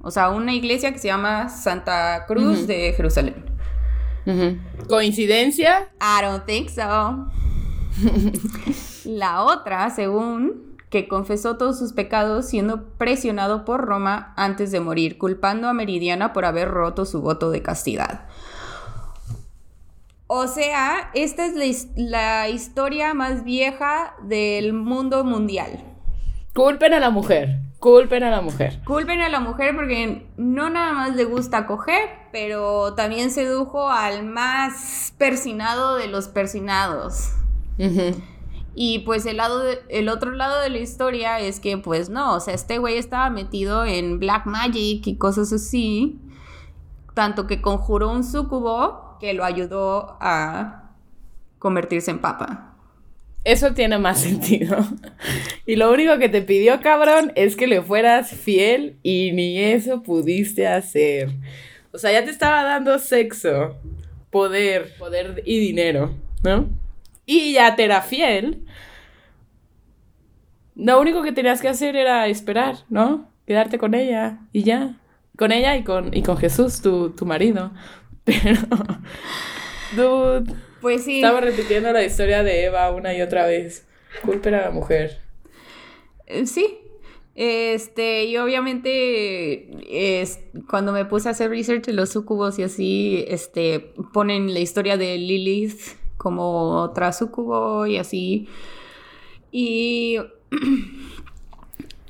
O 0.00 0.10
sea, 0.10 0.30
una 0.30 0.54
iglesia 0.54 0.92
que 0.92 0.98
se 0.98 1.08
llama 1.08 1.48
Santa 1.48 2.24
Cruz 2.26 2.66
de 2.66 2.92
Jerusalén. 2.92 3.44
¿Coincidencia? 4.88 5.88
I 6.00 6.22
don't 6.22 6.44
think 6.44 6.68
so. 6.68 7.28
La 9.04 9.42
otra, 9.42 9.90
según 9.90 10.76
que 10.90 11.08
confesó 11.08 11.56
todos 11.56 11.78
sus 11.78 11.92
pecados 11.92 12.46
siendo 12.46 12.88
presionado 12.96 13.64
por 13.64 13.84
Roma 13.84 14.32
antes 14.36 14.70
de 14.70 14.80
morir, 14.80 15.18
culpando 15.18 15.68
a 15.68 15.74
Meridiana 15.74 16.32
por 16.32 16.44
haber 16.44 16.68
roto 16.68 17.04
su 17.04 17.20
voto 17.20 17.50
de 17.50 17.62
castidad. 17.62 18.26
O 20.26 20.46
sea, 20.46 21.10
esta 21.14 21.46
es 21.46 21.88
la, 21.96 22.48
historia 22.48 23.14
más 23.14 23.44
vieja 23.44 24.14
del 24.22 24.74
mundo 24.74 25.24
mundial. 25.24 25.82
Culpen 26.54 26.92
a 26.92 27.00
la 27.00 27.10
mujer. 27.10 27.60
Culpen 27.78 28.24
a 28.24 28.30
la 28.30 28.40
mujer. 28.40 28.80
Culpen 28.84 29.20
a 29.20 29.28
la 29.28 29.38
mujer 29.38 29.76
porque 29.76 30.26
no 30.36 30.68
nada 30.68 30.92
más 30.94 31.14
le 31.14 31.24
gusta 31.24 31.66
coger, 31.66 32.08
pero 32.32 32.94
también 32.94 33.30
sedujo 33.30 33.88
al 33.88 34.24
más 34.24 35.14
persinado 35.16 35.94
de 35.94 36.08
los 36.08 36.26
persinados. 36.26 37.34
Y 38.74 39.00
pues 39.00 39.26
el, 39.26 39.36
lado 39.36 39.62
el 39.88 40.08
otro 40.08 40.32
lado 40.32 40.60
de 40.60 40.70
la 40.70 40.78
historia 40.78 41.38
es 41.38 41.60
que 41.60 41.78
pues 41.78 42.10
no, 42.10 42.34
o 42.34 42.40
sea, 42.40 42.54
este 42.54 42.78
güey 42.78 42.96
estaba 42.96 43.30
metido 43.30 43.84
en 43.84 44.18
black 44.18 44.46
magic 44.46 45.06
y 45.06 45.16
cosas 45.16 45.52
así, 45.52 46.20
tanto 47.14 47.46
que 47.46 47.62
conjuró 47.62 48.10
un 48.10 48.24
sucubo 48.24 49.16
que 49.20 49.34
lo 49.34 49.44
ayudó 49.44 50.16
a 50.20 50.90
convertirse 51.58 52.10
en 52.10 52.20
papa. 52.20 52.67
Eso 53.44 53.74
tiene 53.74 53.98
más 53.98 54.20
sentido. 54.22 54.76
Y 55.66 55.76
lo 55.76 55.92
único 55.92 56.18
que 56.18 56.28
te 56.28 56.42
pidió, 56.42 56.80
cabrón, 56.80 57.32
es 57.34 57.56
que 57.56 57.66
le 57.66 57.82
fueras 57.82 58.30
fiel 58.30 58.96
y 59.02 59.32
ni 59.32 59.58
eso 59.58 60.02
pudiste 60.02 60.66
hacer. 60.66 61.30
O 61.92 61.98
sea, 61.98 62.12
ya 62.12 62.24
te 62.24 62.30
estaba 62.30 62.62
dando 62.64 62.98
sexo, 62.98 63.76
poder, 64.30 64.94
poder 64.98 65.42
y 65.46 65.58
dinero, 65.58 66.14
¿no? 66.42 66.68
y 67.28 67.52
ya 67.52 67.76
te 67.76 67.84
era 67.84 68.00
fiel, 68.00 68.64
lo 70.74 70.98
único 70.98 71.22
que 71.22 71.30
tenías 71.30 71.60
que 71.60 71.68
hacer 71.68 71.94
era 71.94 72.26
esperar, 72.26 72.76
¿no? 72.88 73.28
Quedarte 73.46 73.76
con 73.76 73.94
ella 73.94 74.38
y 74.50 74.62
ya. 74.62 74.94
Con 75.36 75.52
ella 75.52 75.76
y 75.76 75.84
con, 75.84 76.16
y 76.16 76.22
con 76.22 76.38
Jesús, 76.38 76.80
tu, 76.80 77.10
tu 77.10 77.26
marido. 77.26 77.70
Pero, 78.24 78.60
dude. 79.94 80.54
Pues 80.80 81.04
sí. 81.04 81.16
Estaba 81.16 81.40
repitiendo 81.40 81.92
la 81.92 82.04
historia 82.04 82.42
de 82.42 82.64
Eva 82.64 82.90
una 82.90 83.14
y 83.14 83.22
otra 83.22 83.46
vez. 83.46 83.86
Culpen 84.24 84.54
a 84.54 84.62
la 84.62 84.70
mujer. 84.70 85.20
Eh, 86.26 86.46
sí. 86.46 86.78
Este, 87.34 88.24
y 88.24 88.36
obviamente, 88.36 89.70
es, 89.88 90.40
cuando 90.68 90.92
me 90.92 91.04
puse 91.04 91.28
a 91.28 91.30
hacer 91.30 91.50
research 91.50 91.84
de 91.86 91.92
los 91.92 92.10
sucubos 92.10 92.58
y 92.58 92.64
así, 92.64 93.24
este, 93.28 93.94
ponen 94.12 94.52
la 94.52 94.58
historia 94.58 94.96
de 94.96 95.16
Lilith 95.18 95.78
como 96.16 96.82
otra 96.82 97.12
sucubo 97.12 97.86
y 97.86 97.96
así. 97.96 98.48
Y... 99.52 100.18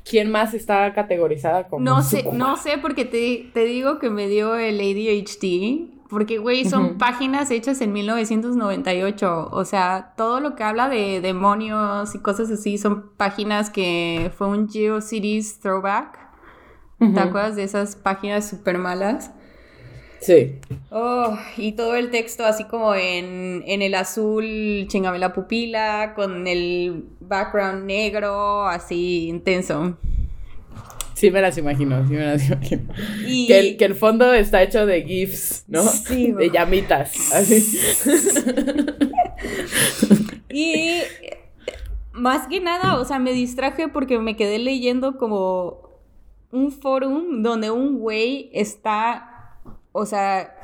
¿Quién 0.09 0.31
más 0.31 0.55
está 0.55 0.95
categorizada 0.95 1.69
como 1.69 1.85
No 1.85 2.01
sé, 2.01 2.25
no 2.33 2.57
sé 2.57 2.79
porque 2.79 3.05
te, 3.05 3.51
te, 3.53 3.65
digo 3.67 3.99
que 3.99 4.09
me 4.09 4.27
dio 4.27 4.57
el 4.57 4.81
ADHD. 4.81 5.98
Porque, 6.09 6.39
güey, 6.39 6.65
son 6.65 6.97
páginas 6.97 7.51
hechas 7.51 7.81
en 7.83 7.93
1998. 7.93 9.51
O 9.53 9.65
sea, 9.65 10.15
todo 10.17 10.41
lo 10.41 10.57
que 10.57 10.63
habla 10.63 10.89
de 10.89 11.21
demonios 11.21 12.15
y 12.15 12.19
cosas 12.21 12.51
así 12.51 12.79
son 12.79 13.11
páginas 13.17 13.69
que 13.69 14.33
fue 14.37 14.49
un 14.49 14.69
GeoCities 14.69 15.61
throwback. 15.61 16.19
¿Te 16.99 17.21
acuerdas 17.21 17.57
de 17.57 17.63
esas 17.63 17.95
páginas 17.95 18.49
súper 18.49 18.79
malas? 18.79 19.31
Sí. 20.21 20.57
Oh, 20.91 21.37
y 21.57 21.73
todo 21.73 21.95
el 21.95 22.11
texto 22.11 22.45
así 22.45 22.65
como 22.65 22.95
en, 22.95 23.63
el 23.67 23.95
azul, 23.95 24.87
chingame 24.89 25.19
la 25.19 25.33
pupila, 25.33 26.15
con 26.17 26.47
el 26.47 27.05
background 27.21 27.85
negro, 27.85 28.67
así 28.67 29.29
intenso. 29.29 29.97
Sí 31.19 31.31
me 31.31 31.41
las 31.41 31.59
imagino, 31.59 32.07
sí 32.07 32.15
me 32.15 32.25
las 32.25 32.49
imagino. 32.49 32.83
Que, 33.25 33.77
el, 33.81 33.95
fondo 33.95 34.33
está 34.33 34.63
hecho 34.63 34.87
de 34.87 35.03
GIFs, 35.03 35.65
¿no? 35.67 35.83
Sí. 35.83 36.33
De 36.33 36.51
llamitas, 36.51 37.33
así. 37.33 37.59
y 40.51 41.01
más 42.13 42.47
que 42.47 42.61
nada, 42.61 43.01
o 43.01 43.05
sea, 43.05 43.19
me 43.19 43.33
distraje 43.33 43.89
porque 43.89 44.19
me 44.19 44.37
quedé 44.37 44.59
leyendo 44.59 45.19
como 45.19 45.89
un 46.53 46.71
forum 46.71 47.43
donde 47.43 47.71
un 47.71 47.99
güey 47.99 48.51
está 48.55 49.39
o 49.93 50.07
sea, 50.07 50.57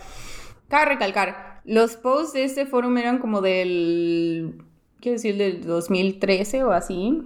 cabe 0.69 0.93
recalcar, 0.93 1.61
los 1.65 1.97
posts 1.97 2.35
de 2.35 2.45
este 2.45 2.67
foro 2.67 2.95
eran 2.97 3.19
como 3.19 3.41
del, 3.41 4.63
quiero 5.01 5.15
decir, 5.15 5.37
del 5.37 5.65
2013 5.65 6.65
o 6.65 6.73
así. 6.73 7.23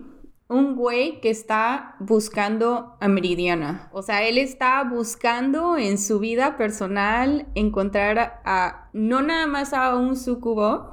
Un 0.48 0.76
güey 0.76 1.20
que 1.20 1.28
está 1.28 1.96
buscando 1.98 2.96
a 3.00 3.08
Meridiana. 3.08 3.90
O 3.92 4.02
sea, 4.02 4.26
él 4.26 4.38
está 4.38 4.82
buscando 4.84 5.76
en 5.76 5.98
su 5.98 6.18
vida 6.18 6.56
personal 6.56 7.46
encontrar 7.54 8.40
a, 8.44 8.88
no 8.92 9.20
nada 9.20 9.46
más 9.46 9.74
a 9.74 9.94
un 9.94 10.16
sucubo, 10.16 10.90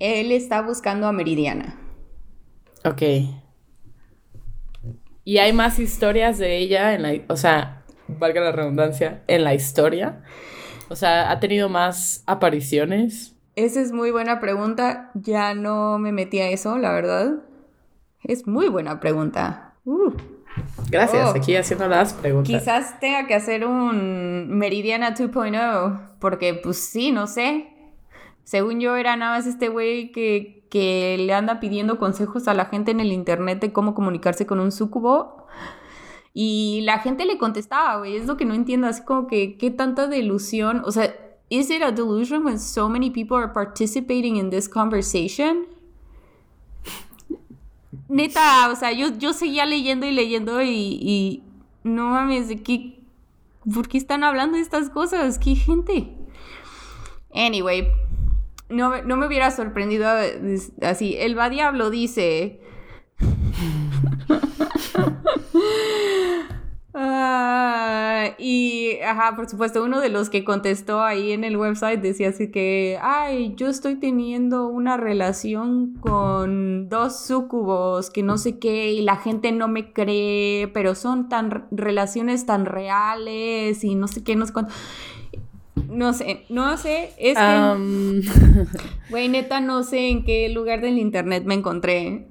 él 0.00 0.32
está 0.32 0.62
buscando 0.62 1.06
a 1.06 1.12
Meridiana. 1.12 1.78
Ok. 2.84 3.02
Y 5.24 5.38
hay 5.38 5.52
más 5.52 5.78
historias 5.78 6.38
de 6.38 6.56
ella 6.58 6.94
en 6.94 7.02
la, 7.02 7.12
o 7.28 7.36
sea, 7.36 7.80
valga 8.18 8.40
la 8.40 8.52
redundancia, 8.52 9.22
en 9.26 9.44
la 9.44 9.54
historia? 9.54 10.22
O 10.88 10.96
sea, 10.96 11.30
¿ha 11.30 11.38
tenido 11.38 11.68
más 11.68 12.24
apariciones? 12.26 13.36
Esa 13.64 13.82
es 13.82 13.92
muy 13.92 14.10
buena 14.10 14.40
pregunta. 14.40 15.10
Ya 15.12 15.52
no 15.52 15.98
me 15.98 16.12
metí 16.12 16.38
a 16.38 16.48
eso, 16.48 16.78
la 16.78 16.92
verdad. 16.92 17.40
Es 18.22 18.46
muy 18.46 18.68
buena 18.68 19.00
pregunta. 19.00 19.74
Uh. 19.84 20.12
Gracias, 20.88 21.28
oh. 21.28 21.36
aquí 21.36 21.54
haciendo 21.56 21.86
las 21.86 22.14
preguntas. 22.14 22.62
Quizás 22.62 22.98
tenga 23.00 23.26
que 23.26 23.34
hacer 23.34 23.66
un 23.66 24.48
Meridiana 24.56 25.14
2.0, 25.14 26.00
porque 26.18 26.54
pues 26.54 26.78
sí, 26.78 27.12
no 27.12 27.26
sé. 27.26 27.68
Según 28.44 28.80
yo 28.80 28.96
era 28.96 29.14
nada 29.16 29.36
más 29.36 29.46
este 29.46 29.68
güey 29.68 30.10
que, 30.10 30.66
que 30.70 31.16
le 31.18 31.34
anda 31.34 31.60
pidiendo 31.60 31.98
consejos 31.98 32.48
a 32.48 32.54
la 32.54 32.64
gente 32.64 32.90
en 32.90 33.00
el 33.00 33.12
internet 33.12 33.60
de 33.60 33.74
cómo 33.74 33.94
comunicarse 33.94 34.46
con 34.46 34.58
un 34.58 34.72
sucubo. 34.72 35.46
Y 36.32 36.80
la 36.84 37.00
gente 37.00 37.26
le 37.26 37.36
contestaba, 37.36 37.98
güey, 37.98 38.16
es 38.16 38.24
lo 38.24 38.38
que 38.38 38.46
no 38.46 38.54
entiendo, 38.54 38.86
así 38.86 39.02
como 39.02 39.26
que 39.26 39.58
qué 39.58 39.70
tanta 39.70 40.06
delusión, 40.06 40.82
o 40.86 40.92
sea, 40.92 41.14
¿is 41.50 41.70
it 41.70 41.82
a 41.82 41.90
delusion 41.90 42.44
when 42.44 42.58
so 42.58 42.88
many 42.88 43.10
people 43.10 43.36
are 43.36 43.48
participating 43.48 44.36
in 44.36 44.50
this 44.50 44.68
conversation? 44.68 45.66
Neta, 48.08 48.70
o 48.70 48.76
sea, 48.76 48.92
yo, 48.92 49.08
yo 49.18 49.32
seguía 49.32 49.66
leyendo 49.66 50.06
y 50.06 50.12
leyendo 50.12 50.62
y, 50.62 51.42
no 51.82 52.10
mames, 52.10 52.48
¿de 52.48 52.62
qué, 52.62 53.00
¿por 53.72 53.88
qué 53.88 53.98
están 53.98 54.24
hablando 54.24 54.56
de 54.56 54.62
estas 54.62 54.90
cosas? 54.90 55.38
¿Qué 55.38 55.54
gente? 55.54 56.12
Anyway, 57.32 57.88
no, 58.68 59.02
no 59.02 59.16
me 59.16 59.26
hubiera 59.26 59.50
sorprendido 59.50 60.08
así. 60.82 61.16
El 61.18 61.38
va 61.38 61.50
diablo 61.50 61.90
dice... 61.90 62.60
Ah, 66.92 68.30
y, 68.38 68.98
ajá, 69.06 69.36
por 69.36 69.48
supuesto, 69.48 69.84
uno 69.84 70.00
de 70.00 70.08
los 70.08 70.28
que 70.28 70.42
contestó 70.42 71.02
ahí 71.02 71.30
en 71.30 71.44
el 71.44 71.56
website 71.56 72.00
decía 72.00 72.30
así 72.30 72.50
que, 72.50 72.98
ay, 73.00 73.54
yo 73.56 73.68
estoy 73.68 73.94
teniendo 73.94 74.66
una 74.66 74.96
relación 74.96 75.94
con 76.00 76.88
dos 76.88 77.20
sucubos 77.24 78.10
que 78.10 78.24
no 78.24 78.38
sé 78.38 78.58
qué 78.58 78.92
y 78.92 79.02
la 79.02 79.16
gente 79.16 79.52
no 79.52 79.68
me 79.68 79.92
cree, 79.92 80.68
pero 80.68 80.96
son 80.96 81.28
tan 81.28 81.68
que 81.70 82.44
tan 82.44 82.66
reales 82.66 83.84
y 83.84 83.94
no 83.94 84.08
sé 84.08 84.24
qué, 84.24 84.34
no 84.34 84.46
sé 84.46 84.52
cuánto. 84.52 84.72
No 85.88 86.12
sé, 86.12 86.44
no 86.48 86.76
sé, 86.76 87.12
es 87.18 87.38
que, 87.38 88.20
güey, 89.10 89.28
neta, 89.28 89.60
no 89.60 89.84
sé 89.84 90.08
en 90.08 90.24
qué 90.24 90.48
lugar 90.48 90.80
del 90.80 90.98
internet 90.98 91.44
me 91.46 91.54
encontré 91.54 92.29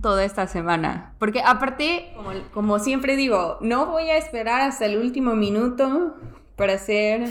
toda 0.00 0.24
esta 0.24 0.46
semana. 0.46 1.14
Porque 1.18 1.40
aparte, 1.40 2.14
como, 2.52 2.78
siempre 2.78 3.16
digo, 3.16 3.58
no 3.60 3.86
voy 3.86 4.10
a 4.10 4.16
esperar 4.16 4.60
hasta 4.60 4.86
el 4.86 4.98
último 4.98 5.34
minuto 5.34 6.16
para 6.56 6.74
hacer 6.74 7.28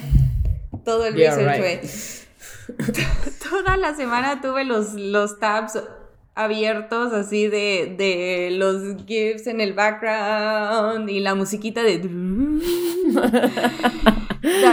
todo 0.85 1.05
el 1.05 1.13
research. 1.13 2.27
toda 3.49 3.77
la 3.77 3.95
semana 3.95 4.41
tuve 4.41 4.63
los, 4.63 4.93
los 4.93 5.39
tabs 5.39 5.79
abiertos 6.35 7.13
así 7.13 7.47
de, 7.47 7.95
de 7.97 8.49
los 8.57 9.05
GIFs 9.05 9.47
en 9.47 9.61
el 9.61 9.73
background 9.73 11.09
y 11.09 11.19
la 11.19 11.35
musiquita 11.35 11.83
de... 11.83 11.99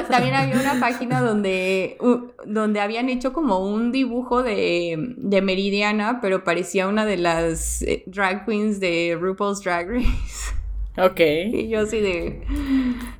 También 0.08 0.34
había 0.34 0.58
una 0.58 0.80
página 0.80 1.20
donde, 1.20 1.96
donde 2.44 2.80
habían 2.80 3.08
hecho 3.08 3.32
como 3.32 3.58
un 3.60 3.92
dibujo 3.92 4.42
de, 4.42 5.14
de 5.16 5.42
Meridiana, 5.42 6.20
pero 6.20 6.42
parecía 6.42 6.88
una 6.88 7.06
de 7.06 7.16
las 7.18 7.82
eh, 7.82 8.02
drag 8.06 8.46
queens 8.46 8.80
de 8.80 9.16
RuPaul's 9.20 9.62
Drag 9.62 9.88
Race. 9.88 10.54
Ok. 10.98 11.20
Y 11.52 11.68
yo 11.68 11.80
así 11.80 12.00
de... 12.00 12.42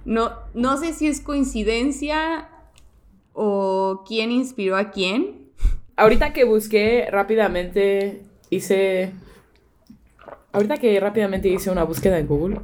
No, 0.05 0.33
no 0.55 0.77
sé 0.77 0.93
si 0.93 1.07
es 1.07 1.21
coincidencia 1.21 2.49
o 3.33 4.03
quién 4.07 4.33
inspiró 4.33 4.77
a 4.77 4.91
quién. 4.91 5.51
Ahorita 5.97 6.33
que 6.33 6.45
busqué 6.45 7.07
rápidamente, 7.13 8.23
hice... 8.51 9.13
Ahorita 10.53 10.77
que 10.79 10.99
rápidamente 10.99 11.49
hice 11.49 11.71
una 11.71 11.85
búsqueda 11.85 12.19
en 12.19 12.27
Google, 12.27 12.61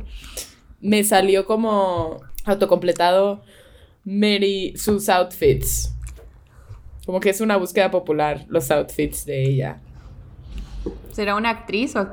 me 0.80 1.04
salió 1.04 1.46
como 1.46 2.20
autocompletado 2.44 3.42
Mary, 4.04 4.74
sus 4.76 5.08
outfits. 5.08 5.92
Como 7.04 7.20
que 7.20 7.30
es 7.30 7.40
una 7.40 7.56
búsqueda 7.56 7.90
popular, 7.90 8.44
los 8.48 8.70
outfits 8.72 9.24
de 9.24 9.44
ella. 9.44 9.80
¿Será 11.12 11.36
una 11.36 11.50
actriz 11.50 11.94
o.? 11.96 12.10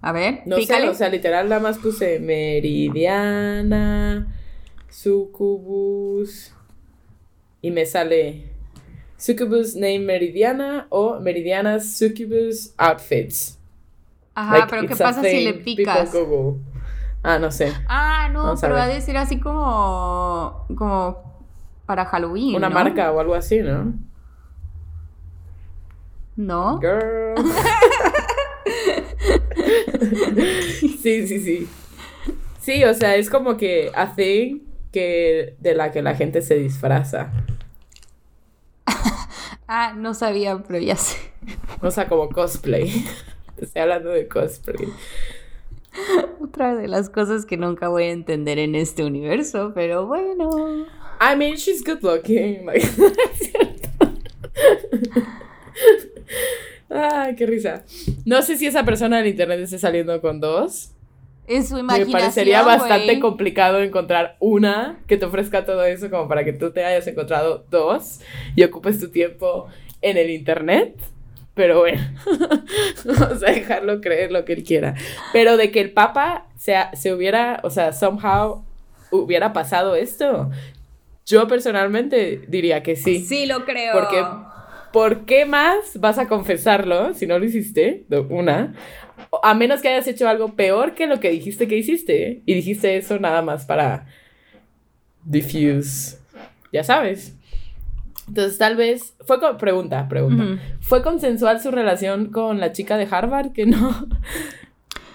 A 0.00 0.12
ver, 0.12 0.42
No 0.46 0.60
sé, 0.60 0.88
o 0.88 0.94
sea, 0.94 1.08
literal 1.08 1.48
nada 1.48 1.60
más 1.60 1.78
puse 1.78 2.20
Meridiana, 2.20 3.68
Succubus. 4.88 6.52
Y 7.60 7.72
me 7.72 7.86
sale 7.86 8.55
Succubus 9.18 9.74
name 9.74 10.00
Meridiana 10.00 10.86
o 10.90 11.18
Meridiana's 11.20 11.96
Succubus 11.96 12.74
outfits. 12.76 13.58
Ajá, 14.34 14.58
Like, 14.58 14.70
pero 14.70 14.86
¿qué 14.86 14.96
pasa 14.96 15.22
si 15.22 15.44
le 15.44 15.54
picas? 15.54 16.14
Ah, 17.22 17.38
no 17.38 17.50
sé. 17.50 17.72
Ah, 17.88 18.28
no, 18.32 18.42
Vamos 18.44 18.60
pero 18.60 18.74
va 18.74 18.84
a 18.84 18.88
decir 18.88 19.16
así 19.16 19.40
como. 19.40 20.66
como 20.76 21.24
para 21.86 22.04
Halloween. 22.04 22.56
Una 22.56 22.68
¿no? 22.68 22.74
marca 22.74 23.10
o 23.12 23.20
algo 23.20 23.34
así, 23.34 23.60
¿no? 23.60 23.94
¿No? 26.36 26.78
Girl. 26.80 27.34
sí, 31.02 31.26
sí, 31.26 31.40
sí. 31.40 31.68
Sí, 32.60 32.84
o 32.84 32.94
sea, 32.94 33.16
es 33.16 33.30
como 33.30 33.56
que 33.56 33.90
a 33.94 34.14
thing 34.14 34.60
que 34.92 35.56
de 35.60 35.74
la 35.74 35.92
que 35.92 36.02
la 36.02 36.14
gente 36.14 36.42
se 36.42 36.56
disfraza. 36.56 37.30
Ah, 39.68 39.94
no 39.96 40.14
sabía, 40.14 40.62
pero 40.66 40.78
ya 40.78 40.96
sé. 40.96 41.16
O 41.82 41.90
sea, 41.90 42.08
como 42.08 42.28
cosplay. 42.28 43.04
Estoy 43.56 43.82
hablando 43.82 44.10
de 44.10 44.28
cosplay. 44.28 44.88
Otra 46.40 46.74
de 46.74 46.88
las 46.88 47.08
cosas 47.08 47.46
que 47.46 47.56
nunca 47.56 47.88
voy 47.88 48.04
a 48.04 48.10
entender 48.10 48.58
en 48.58 48.74
este 48.74 49.04
universo, 49.04 49.72
pero 49.74 50.06
bueno. 50.06 50.86
I 51.20 51.36
mean, 51.36 51.54
she's 51.54 51.82
good 51.82 52.02
looking. 52.02 52.66
like, 52.66 52.84
es 52.84 52.94
cierto. 53.38 53.88
Ay, 56.90 57.34
qué 57.34 57.46
risa. 57.46 57.84
No 58.24 58.42
sé 58.42 58.56
si 58.56 58.66
esa 58.66 58.84
persona 58.84 59.20
en 59.20 59.26
internet 59.26 59.60
esté 59.60 59.78
saliendo 59.78 60.20
con 60.20 60.40
dos. 60.40 60.92
Es 61.46 61.68
su 61.68 61.74
Me 61.74 61.80
imaginación. 61.80 62.12
parecería 62.20 62.62
bastante 62.62 63.06
güey. 63.06 63.20
complicado 63.20 63.80
encontrar 63.82 64.36
una 64.40 64.98
que 65.06 65.16
te 65.16 65.26
ofrezca 65.26 65.64
todo 65.64 65.84
eso 65.84 66.10
como 66.10 66.28
para 66.28 66.44
que 66.44 66.52
tú 66.52 66.72
te 66.72 66.84
hayas 66.84 67.06
encontrado 67.06 67.64
dos 67.70 68.20
y 68.54 68.64
ocupes 68.64 68.98
tu 68.98 69.10
tiempo 69.10 69.66
en 70.02 70.16
el 70.16 70.30
internet. 70.30 70.94
Pero 71.54 71.78
bueno, 71.80 72.00
vamos 73.04 73.42
a 73.42 73.50
dejarlo 73.50 74.00
creer 74.00 74.30
lo 74.30 74.44
que 74.44 74.52
él 74.52 74.62
quiera. 74.64 74.94
Pero 75.32 75.56
de 75.56 75.70
que 75.70 75.80
el 75.80 75.90
Papa 75.92 76.46
se, 76.58 76.74
se 76.94 77.14
hubiera, 77.14 77.60
o 77.62 77.70
sea, 77.70 77.92
somehow 77.92 78.62
hubiera 79.10 79.52
pasado 79.54 79.96
esto, 79.96 80.50
yo 81.24 81.48
personalmente 81.48 82.42
diría 82.48 82.82
que 82.82 82.94
sí. 82.96 83.24
Sí, 83.24 83.46
lo 83.46 83.64
creo. 83.64 83.92
Porque, 83.94 84.22
¿por 84.92 85.24
qué 85.24 85.46
más 85.46 85.98
vas 85.98 86.18
a 86.18 86.28
confesarlo 86.28 87.14
si 87.14 87.26
no 87.26 87.38
lo 87.38 87.44
hiciste? 87.46 88.04
Una. 88.28 88.74
A 89.42 89.54
menos 89.54 89.80
que 89.82 89.88
hayas 89.88 90.06
hecho 90.08 90.28
algo 90.28 90.54
peor 90.54 90.94
que 90.94 91.06
lo 91.06 91.20
que 91.20 91.30
dijiste 91.30 91.68
que 91.68 91.76
hiciste. 91.76 92.42
Y 92.46 92.54
dijiste 92.54 92.96
eso 92.96 93.18
nada 93.18 93.42
más 93.42 93.64
para 93.66 94.06
diffuse. 95.24 96.18
Ya 96.72 96.84
sabes. 96.84 97.34
Entonces, 98.28 98.58
tal 98.58 98.76
vez. 98.76 99.14
Fue 99.26 99.40
con. 99.40 99.56
Pregunta, 99.56 100.08
pregunta. 100.08 100.60
¿Fue 100.80 101.02
consensual 101.02 101.60
su 101.60 101.70
relación 101.70 102.26
con 102.32 102.60
la 102.60 102.72
chica 102.72 102.96
de 102.96 103.06
Harvard? 103.10 103.52
Que 103.52 103.66
no. 103.66 104.08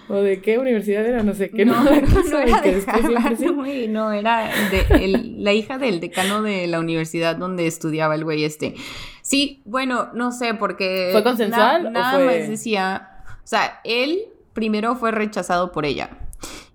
¿O 0.10 0.16
de 0.16 0.42
qué 0.42 0.58
universidad 0.58 1.06
era? 1.06 1.24
No 1.24 1.34
sé. 1.34 1.50
Que 1.52 1.64
no, 1.64 1.82
no 1.84 1.92
y 1.94 2.50
era 2.50 2.62
que 2.62 2.76
de 2.76 2.84
Harvard, 2.86 3.40
güey, 3.56 3.88
no, 3.88 4.12
era 4.12 4.50
de 4.70 5.06
el- 5.06 5.42
la 5.42 5.54
hija 5.54 5.78
del 5.78 6.02
decano 6.02 6.42
de 6.42 6.68
la 6.68 6.82
universidad 6.82 7.38
donde 7.38 7.66
estudiaba 7.66 8.16
el 8.16 8.26
güey 8.26 8.44
este. 8.44 8.76
Sí, 9.22 9.62
bueno, 9.64 10.10
no 10.14 10.34
sé, 10.34 10.54
porque... 10.56 11.10
¿Fue 11.14 11.24
consensual 11.24 11.84
na- 11.84 11.90
o 11.90 11.92
nada 11.94 12.14
fue- 12.16 12.26
más 12.40 12.50
decía... 12.50 13.08
O 13.44 13.48
sea, 13.48 13.80
él 13.84 14.24
primero 14.54 14.96
fue 14.96 15.12
rechazado 15.12 15.72
por 15.72 15.86
ella. 15.86 16.10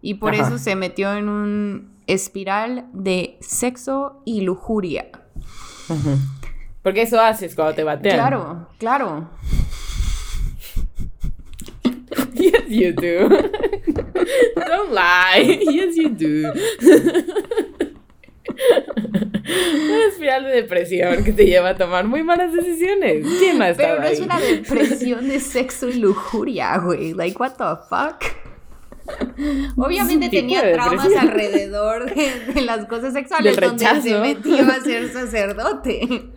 Y 0.03 0.15
por 0.15 0.35
Ajá. 0.35 0.47
eso 0.47 0.59
se 0.59 0.77
metió 0.77 1.15
en 1.17 1.29
un 1.29 1.97
espiral 2.07 2.87
de 2.93 3.39
sexo 3.41 4.23
y 4.25 4.43
lujuria. 4.43 5.11
Porque 6.83 7.03
eso 7.03 7.21
haces 7.21 7.55
cuando 7.55 7.75
te 7.75 7.85
batean. 7.85 8.15
Claro, 8.17 8.69
claro. 8.79 9.31
Yes, 12.35 12.69
you 12.69 12.93
do. 12.93 13.29
Don't 14.67 14.93
lie. 14.93 15.59
Yes, 15.71 15.97
you 15.97 16.11
do. 16.11 16.53
Una 18.49 20.07
espiral 20.09 20.45
de 20.45 20.51
depresión 20.51 21.25
que 21.25 21.33
te 21.33 21.47
lleva 21.47 21.71
a 21.71 21.77
tomar 21.77 22.07
muy 22.07 22.23
malas 22.23 22.53
decisiones. 22.53 23.27
¿Quién 23.39 23.63
ha 23.63 23.73
Pero 23.75 24.01
no 24.01 24.07
es 24.07 24.21
una 24.21 24.41
depresión 24.41 25.29
de 25.29 25.41
sexo 25.41 25.89
y 25.89 25.95
lujuria, 25.95 26.79
güey. 26.79 27.15
Like, 27.15 27.39
what 27.39 27.53
the 27.53 27.77
fuck? 27.89 28.25
Obviamente 29.77 30.29
tenía 30.29 30.73
traumas 30.73 31.15
alrededor 31.17 32.13
de, 32.13 32.53
de 32.55 32.61
las 32.63 32.87
cosas 32.87 33.13
sexuales 33.13 33.57
donde 33.57 34.03
se 34.03 34.19
metió 34.19 34.65
a 34.65 34.81
ser 34.81 35.13
sacerdote. 35.13 36.33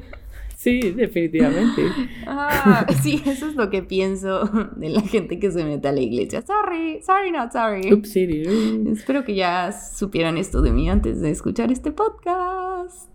Sí, 0.60 0.92
definitivamente. 0.92 1.84
Ah, 2.28 2.86
sí, 3.02 3.24
eso 3.26 3.48
es 3.48 3.56
lo 3.56 3.70
que 3.70 3.82
pienso 3.82 4.44
de 4.76 4.90
la 4.90 5.00
gente 5.00 5.40
que 5.40 5.52
se 5.52 5.64
mete 5.64 5.88
a 5.88 5.94
la 5.94 6.02
iglesia. 6.02 6.42
Sorry, 6.42 7.02
sorry, 7.02 7.32
not 7.32 7.54
sorry. 7.54 7.90
Oopsie. 7.94 8.44
Espero 8.92 9.24
que 9.24 9.36
ya 9.36 9.72
supieran 9.72 10.38
esto 10.38 10.62
de 10.62 10.72
mí 10.74 10.90
antes 10.90 11.22
de 11.22 11.32
escuchar 11.32 11.72
este 11.72 11.94
podcast. 11.94 13.10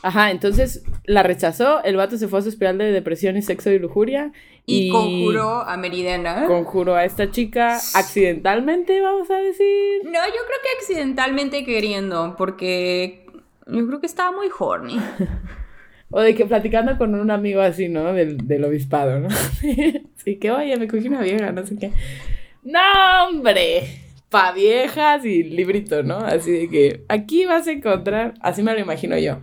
Ajá, 0.00 0.30
entonces 0.30 0.84
la 1.04 1.22
rechazó, 1.22 1.84
el 1.84 1.96
vato 1.96 2.16
se 2.16 2.28
fue 2.28 2.38
a 2.38 2.42
su 2.42 2.48
espiral 2.48 2.78
de 2.78 2.92
depresión 2.92 3.36
y 3.36 3.42
sexo 3.42 3.70
y 3.70 3.78
lujuria. 3.78 4.32
Y, 4.64 4.88
conjuró 4.88 5.68
a 5.68 5.76
Meridiana. 5.76 6.46
Conjuró 6.46 6.94
a 6.94 7.04
esta 7.04 7.30
chica 7.30 7.76
accidentalmente, 7.94 9.02
vamos 9.02 9.30
a 9.30 9.36
decir. 9.36 10.00
No, 10.04 10.12
yo 10.12 10.40
creo 10.46 10.60
que 10.62 10.78
accidentalmente 10.78 11.62
queriendo, 11.66 12.36
porque 12.38 13.26
yo 13.66 13.86
creo 13.86 14.00
que 14.00 14.06
estaba 14.06 14.32
muy 14.32 14.48
horny. 14.58 14.98
O 16.10 16.20
de 16.20 16.34
que 16.34 16.44
platicando 16.44 16.98
con 16.98 17.14
un 17.14 17.30
amigo 17.30 17.60
así, 17.60 17.88
¿no? 17.88 18.12
Del, 18.12 18.46
del 18.46 18.64
obispado, 18.64 19.20
¿no? 19.20 19.28
Sí, 20.16 20.36
que 20.36 20.50
oye, 20.50 20.76
me 20.76 20.86
cogí 20.86 21.08
una 21.08 21.22
vieja, 21.22 21.50
no 21.50 21.64
sé 21.64 21.78
qué. 21.78 21.92
¡No, 22.62 22.80
hombre! 23.26 23.84
Pa' 24.28 24.52
viejas 24.52 25.24
y 25.24 25.42
librito, 25.42 26.02
¿no? 26.02 26.18
Así 26.18 26.52
de 26.52 26.68
que 26.68 27.04
aquí 27.08 27.46
vas 27.46 27.66
a 27.66 27.72
encontrar. 27.72 28.34
Así 28.40 28.62
me 28.62 28.74
lo 28.74 28.80
imagino 28.80 29.16
yo. 29.16 29.38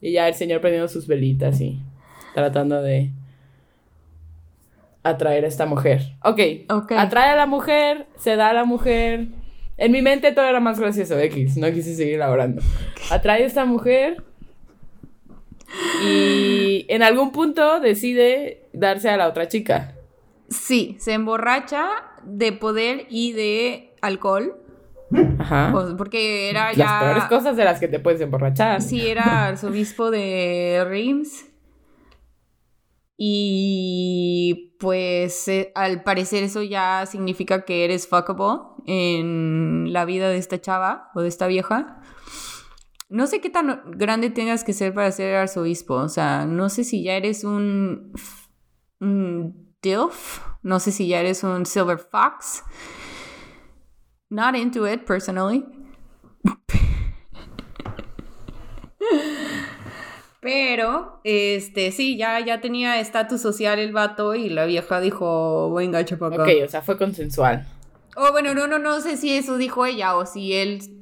Y 0.00 0.12
ya 0.12 0.28
el 0.28 0.34
señor 0.34 0.60
prendiendo 0.60 0.86
sus 0.88 1.08
velitas 1.08 1.60
y 1.60 1.80
tratando 2.34 2.80
de 2.82 3.10
atraer 5.02 5.44
a 5.44 5.48
esta 5.48 5.66
mujer. 5.66 6.02
Ok. 6.22 6.40
Ok. 6.70 6.92
Atrae 6.92 7.30
a 7.30 7.36
la 7.36 7.46
mujer, 7.46 8.06
se 8.16 8.36
da 8.36 8.50
a 8.50 8.52
la 8.52 8.64
mujer. 8.64 9.26
En 9.76 9.90
mi 9.90 10.02
mente 10.02 10.32
todo 10.32 10.46
era 10.46 10.60
más 10.60 10.78
gracioso, 10.78 11.18
X. 11.18 11.56
No 11.56 11.70
quise 11.72 11.94
seguir 11.94 12.14
elaborando. 12.14 12.62
Atrae 13.10 13.42
a 13.42 13.46
esta 13.46 13.64
mujer. 13.64 14.22
Y 16.04 16.86
en 16.88 17.02
algún 17.02 17.32
punto 17.32 17.80
decide 17.80 18.68
darse 18.72 19.08
a 19.10 19.16
la 19.16 19.28
otra 19.28 19.48
chica. 19.48 19.94
Sí, 20.48 20.96
se 20.98 21.12
emborracha 21.14 21.88
de 22.24 22.52
poder 22.52 23.06
y 23.08 23.32
de 23.32 23.94
alcohol, 24.02 24.56
Ajá. 25.38 25.72
o- 25.74 25.96
porque 25.96 26.50
era 26.50 26.68
Las 26.68 26.76
ya... 26.76 27.00
peores 27.00 27.24
cosas 27.24 27.56
de 27.56 27.64
las 27.64 27.80
que 27.80 27.88
te 27.88 27.98
puedes 28.00 28.20
emborrachar. 28.20 28.82
Sí, 28.82 29.06
era 29.06 29.46
arzobispo 29.48 30.10
de 30.10 30.84
Reims. 30.86 31.46
Y 33.24 34.74
pues 34.80 35.46
eh, 35.48 35.70
al 35.74 36.02
parecer 36.02 36.42
eso 36.42 36.62
ya 36.62 37.06
significa 37.06 37.64
que 37.64 37.84
eres 37.84 38.08
fuckable 38.08 38.62
en 38.86 39.92
la 39.92 40.04
vida 40.04 40.28
de 40.28 40.38
esta 40.38 40.60
chava 40.60 41.10
o 41.14 41.20
de 41.20 41.28
esta 41.28 41.46
vieja. 41.46 42.00
No 43.12 43.26
sé 43.26 43.42
qué 43.42 43.50
tan 43.50 43.82
grande 43.90 44.30
tengas 44.30 44.64
que 44.64 44.72
ser 44.72 44.94
para 44.94 45.12
ser 45.12 45.34
arzobispo. 45.34 45.96
O 45.96 46.08
sea, 46.08 46.46
no 46.46 46.70
sé 46.70 46.82
si 46.82 47.02
ya 47.02 47.12
eres 47.12 47.44
un, 47.44 48.10
un 49.00 49.76
DILF. 49.82 50.40
No 50.62 50.80
sé 50.80 50.92
si 50.92 51.08
ya 51.08 51.20
eres 51.20 51.44
un 51.44 51.66
Silver 51.66 51.98
Fox. 51.98 52.64
Not 54.30 54.56
into 54.56 54.90
it 54.90 55.04
personally. 55.04 55.62
Pero, 60.40 61.20
este, 61.22 61.92
sí, 61.92 62.16
ya, 62.16 62.40
ya 62.40 62.62
tenía 62.62 62.98
estatus 62.98 63.42
social 63.42 63.78
el 63.78 63.92
vato 63.92 64.34
y 64.34 64.48
la 64.48 64.64
vieja 64.64 65.00
dijo, 65.00 65.70
venga, 65.74 66.02
chapaca. 66.02 66.44
Ok, 66.44 66.48
o 66.64 66.68
sea, 66.68 66.80
fue 66.80 66.96
consensual. 66.96 67.66
O 68.16 68.32
bueno, 68.32 68.54
no, 68.54 68.66
no, 68.66 68.78
no 68.78 69.02
sé 69.02 69.18
si 69.18 69.36
eso 69.36 69.58
dijo 69.58 69.84
ella 69.84 70.16
o 70.16 70.24
si 70.24 70.54
él 70.54 71.01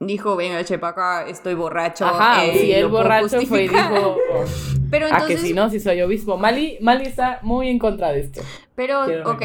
dijo, 0.00 0.36
venga, 0.36 0.64
chepa 0.64 0.88
acá, 0.88 1.28
estoy 1.28 1.54
borracho. 1.54 2.06
Ajá, 2.06 2.44
eh, 2.44 2.58
si 2.58 2.68
lo 2.68 2.76
el 2.76 2.88
borracho 2.88 3.28
fue 3.46 3.64
y 3.64 3.68
justificar". 3.68 3.92
dijo, 3.94 4.16
Pero 4.90 5.06
ah, 5.06 5.10
entonces, 5.10 5.40
que 5.40 5.46
si 5.48 5.54
no, 5.54 5.68
si 5.70 5.80
soy 5.80 6.00
obispo. 6.00 6.38
Mali, 6.38 6.78
Mali 6.80 7.06
está 7.06 7.40
muy 7.42 7.68
en 7.68 7.78
contra 7.78 8.12
de 8.12 8.20
esto. 8.20 8.40
pero, 8.74 9.04
Quiero 9.04 9.30
ok, 9.30 9.42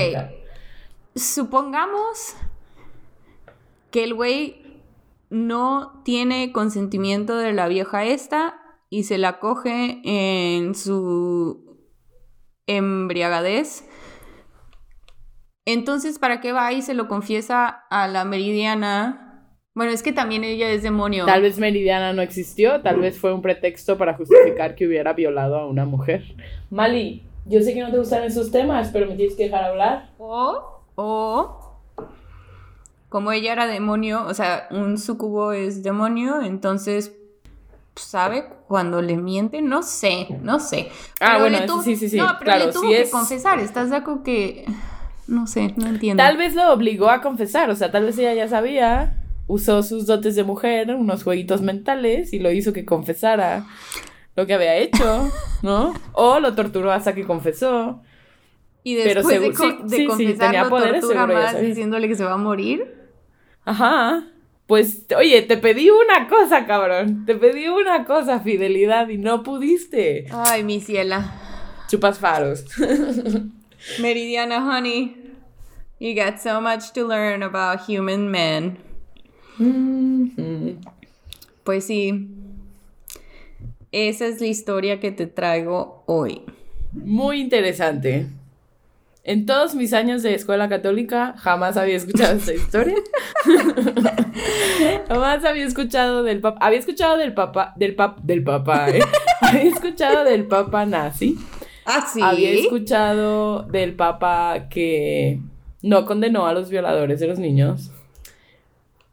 supongamos 1.16 2.36
que 3.92 4.04
el 4.04 4.14
güey 4.14 4.64
no 5.30 6.02
tiene 6.06 6.52
consentimiento 6.52 7.38
de 7.38 7.54
la 7.54 7.68
vieja 7.68 8.06
esta 8.06 8.60
y 8.90 9.04
se 9.04 9.18
la 9.18 9.40
coge 9.40 10.02
en 10.04 10.76
su 10.76 11.78
embriagadez. 12.68 13.88
Entonces, 15.66 16.20
¿para 16.20 16.42
qué 16.42 16.52
va 16.52 16.72
y 16.74 16.82
se 16.82 16.94
lo 16.94 17.08
confiesa 17.08 17.86
a 17.90 18.08
la 18.08 18.26
meridiana? 18.26 19.23
Bueno, 19.76 19.92
es 19.92 20.04
que 20.04 20.14
también 20.14 20.44
ella 20.44 20.70
es 20.70 20.84
demonio. 20.84 21.26
Tal 21.26 21.42
vez 21.42 21.58
Meridiana 21.58 22.14
no 22.14 22.22
existió, 22.22 22.82
tal 22.82 23.00
vez 23.00 23.18
fue 23.18 23.34
un 23.34 23.42
pretexto 23.42 23.98
para 23.98 24.14
justificar 24.14 24.76
que 24.76 24.86
hubiera 24.86 25.14
violado 25.14 25.56
a 25.58 25.66
una 25.68 25.84
mujer. 25.86 26.24
Mali, 26.70 27.24
yo 27.48 27.60
sé 27.62 27.74
que 27.74 27.82
no 27.82 27.90
te 27.90 27.98
gustan 27.98 28.24
esos 28.24 28.52
temas, 28.52 28.90
pero 28.94 29.08
me 29.08 29.16
tienes 29.16 29.36
que 29.36 29.46
dejar 29.46 29.64
hablar. 29.64 30.12
O, 30.20 30.80
o, 30.94 31.80
como 33.10 33.32
ella 33.32 33.52
era 33.54 33.66
demonio, 33.66 34.24
o 34.28 34.34
sea, 34.36 34.68
un 34.70 35.00
sucubo 35.00 35.54
es 35.54 35.82
demonio, 35.82 36.44
entonces, 36.44 37.12
¿sabe 37.96 38.46
cuando 38.68 39.02
le 39.02 39.18
miente? 39.18 39.64
No 39.64 39.82
sé, 39.82 40.28
no 40.44 40.60
sé. 40.60 40.90
Ah, 41.20 41.30
Pero 41.32 41.40
bueno, 41.40 41.58
le 41.58 41.66
eso 41.66 41.74
tuvo- 41.74 41.84
sí, 41.84 41.96
sí, 41.96 42.10
sí, 42.10 42.18
No, 42.18 42.28
pero 42.38 42.44
claro, 42.44 42.66
le 42.68 42.72
tuvo 42.74 42.84
sí 42.84 42.90
que 42.90 43.02
es- 43.02 43.10
confesar, 43.12 43.60
¿estás 43.60 43.90
de 43.90 43.96
acuerdo 43.96 44.22
que...? 44.22 44.66
No 45.26 45.48
sé, 45.48 45.74
no 45.78 45.88
entiendo. 45.88 46.22
Tal 46.22 46.38
vez 46.38 46.54
lo 46.54 46.72
obligó 46.74 47.10
a 47.10 47.22
confesar, 47.22 47.70
o 47.72 47.76
sea, 47.76 47.90
tal 47.92 48.06
vez 48.06 48.18
ella 48.20 48.34
ya 48.36 48.48
sabía, 48.48 49.23
usó 49.48 49.84
sus 49.84 50.06
dotes 50.06 50.36
de 50.36 50.44
mujer, 50.44 50.94
unos 50.96 51.24
jueguitos 51.24 51.62
mentales 51.62 52.34
y 52.34 52.40
lo 52.40 52.52
hizo 52.52 52.74
que 52.74 52.86
confesara 52.86 53.66
lo 54.36 54.46
que 54.48 54.54
había 54.54 54.76
hecho, 54.78 55.30
¿no? 55.62 55.94
O 56.14 56.40
lo 56.40 56.56
torturó 56.56 56.92
hasta 56.92 57.14
que 57.14 57.24
confesó. 57.26 58.02
Y 58.84 58.96
pero 58.98 59.22
después 59.24 59.40
de, 59.42 59.54
seguro- 59.54 59.78
co- 59.78 59.84
sí, 59.88 59.90
de 59.90 59.96
sí, 59.96 60.02
sí, 60.02 60.08
confesar, 60.08 60.38
tenía 60.48 60.64
lo 60.64 60.70
poderes, 60.70 61.02
tortura 61.02 61.28
más 61.28 61.62
diciéndole 61.62 62.08
que 62.08 62.16
se 62.16 62.24
va 62.24 62.34
a 62.34 62.38
morir. 62.38 62.94
Ajá. 63.66 64.26
Pues, 64.68 65.06
oye, 65.18 65.42
te 65.42 65.58
pedí 65.58 65.90
una 65.90 66.28
cosa, 66.28 66.66
cabrón. 66.66 67.26
Te 67.26 67.36
pedí 67.36 67.68
una 67.68 68.06
cosa, 68.06 68.40
fidelidad, 68.40 69.10
y 69.10 69.18
no 69.18 69.44
pudiste. 69.44 70.26
Ay, 70.32 70.64
mi 70.64 70.80
ciela. 70.80 71.34
Chupas 71.90 72.18
faros. 72.18 72.66
Meridiana, 74.00 74.62
honey. 74.66 75.16
You 76.00 76.16
got 76.16 76.40
so 76.40 76.60
much 76.62 76.92
to 76.94 77.06
learn 77.08 77.44
about 77.44 77.82
human 77.88 78.32
men. 78.32 78.78
Pues 81.64 81.86
sí. 81.86 82.28
Esa 83.92 84.26
es 84.28 84.42
la 84.42 84.48
historia 84.48 85.00
que 85.00 85.12
te 85.12 85.28
traigo 85.28 86.04
hoy. 86.08 86.42
Muy 86.92 87.40
interesante. 87.40 88.28
En 89.26 89.46
todos 89.46 89.74
mis 89.74 89.94
años 89.94 90.22
de 90.22 90.34
escuela 90.34 90.68
católica 90.68 91.36
jamás 91.38 91.78
había 91.78 91.96
escuchado 91.96 92.36
esta 92.36 92.54
historia. 92.54 92.96
jamás 95.08 95.46
había 95.46 95.66
escuchado 95.66 96.24
del 96.24 96.42
papa. 96.42 96.60
Había 96.60 96.80
escuchado 96.80 97.18
del 97.18 97.34
papa. 97.34 97.74
Del 97.78 97.96
pap. 97.96 98.20
Del 98.20 98.44
papá, 98.44 98.90
¿eh? 98.90 99.00
había 99.42 99.64
escuchado 99.64 100.26
del 100.26 100.46
papa 100.46 100.86
nazi. 100.86 101.38
Ah, 101.86 102.06
sí. 102.12 102.20
Había 102.22 102.50
escuchado 102.52 103.64
del 103.64 103.96
papa 103.96 104.68
que 104.70 105.40
no 105.82 106.06
condenó 106.06 106.46
a 106.46 106.54
los 106.54 106.70
violadores 106.70 107.22
de 107.22 107.28
los 107.28 107.40
niños. 107.40 107.92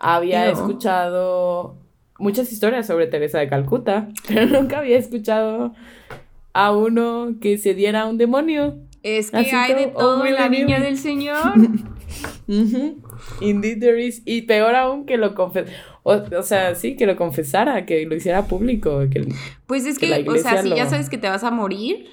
Había 0.00 0.50
escuchado 0.50 1.76
muchas 2.18 2.50
historias 2.52 2.86
sobre 2.86 3.06
Teresa 3.06 3.38
de 3.38 3.48
Calcuta, 3.48 4.08
pero 4.28 4.46
nunca 4.46 4.78
había 4.78 4.98
escuchado 4.98 5.74
a 6.52 6.72
uno 6.72 7.34
que 7.40 7.58
se 7.58 7.74
diera 7.74 8.02
a 8.02 8.06
un 8.06 8.18
demonio. 8.18 8.76
Es 9.02 9.30
que 9.30 9.38
Así 9.38 9.54
hay 9.54 9.74
de 9.74 9.86
todo, 9.86 10.22
oh, 10.22 10.26
en 10.26 10.34
la 10.34 10.48
niña 10.48 10.80
del 10.80 10.98
Señor. 10.98 11.54
Indeed 13.40 13.78
there 13.78 14.04
is. 14.04 14.22
Y 14.24 14.42
peor 14.42 14.74
aún 14.74 15.06
que 15.06 15.16
lo 15.16 15.34
confesara. 15.34 15.76
O, 16.02 16.14
o 16.14 16.42
sea, 16.42 16.74
sí, 16.74 16.96
que 16.96 17.06
lo 17.06 17.16
confesara, 17.16 17.86
que 17.86 18.04
lo 18.04 18.14
hiciera 18.16 18.46
público. 18.46 19.00
Que... 19.10 19.28
Pues 19.66 19.86
es 19.86 19.98
Que 19.98 20.26
o 20.28 20.36
sea, 20.38 20.62
si 20.62 20.70
ya 20.70 20.86
sabes 20.88 21.08
que 21.08 21.18
te 21.18 21.28
vas 21.28 21.44
a 21.44 21.50
morir 21.50 22.08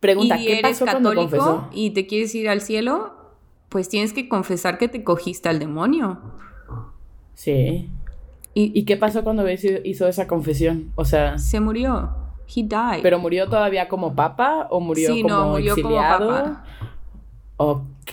Pregunta, 0.00 0.40
y 0.40 0.46
¿qué 0.46 0.52
eres 0.60 0.78
pasó 0.78 0.84
católico 0.84 1.68
y 1.72 1.90
te 1.90 2.06
quieres 2.06 2.34
ir 2.34 2.48
al 2.48 2.60
cielo, 2.60 3.12
pues 3.68 3.88
tienes 3.88 4.12
que 4.12 4.28
confesar 4.28 4.78
que 4.78 4.88
te 4.88 5.02
cogiste 5.02 5.48
al 5.48 5.58
demonio. 5.58 6.20
Sí. 7.38 7.88
Y, 8.52 8.72
¿Y 8.76 8.84
qué 8.84 8.96
pasó 8.96 9.22
cuando 9.22 9.48
hizo, 9.48 9.68
hizo 9.84 10.08
esa 10.08 10.26
confesión? 10.26 10.90
O 10.96 11.04
sea, 11.04 11.38
se 11.38 11.60
murió. 11.60 12.10
He 12.48 12.62
died. 12.64 13.02
¿pero 13.02 13.20
murió 13.20 13.46
todavía 13.48 13.86
como 13.88 14.16
papa 14.16 14.66
o 14.70 14.80
murió 14.80 15.14
Sí, 15.14 15.22
como 15.22 15.34
no, 15.34 15.48
murió 15.50 15.74
como 15.80 15.96
papa. 15.98 16.64
Ok, 17.58 18.12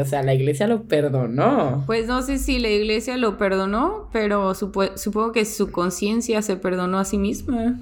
o 0.00 0.04
sea, 0.04 0.22
la 0.24 0.34
iglesia 0.34 0.66
lo 0.66 0.82
perdonó. 0.84 1.84
Pues 1.86 2.08
no 2.08 2.22
sé 2.22 2.38
si 2.38 2.58
la 2.58 2.68
iglesia 2.70 3.16
lo 3.16 3.36
perdonó, 3.38 4.08
pero 4.12 4.52
supo- 4.54 4.96
supongo 4.96 5.30
que 5.32 5.44
su 5.44 5.70
conciencia 5.70 6.42
se 6.42 6.56
perdonó 6.56 6.98
a 6.98 7.04
sí 7.04 7.18
misma. 7.18 7.78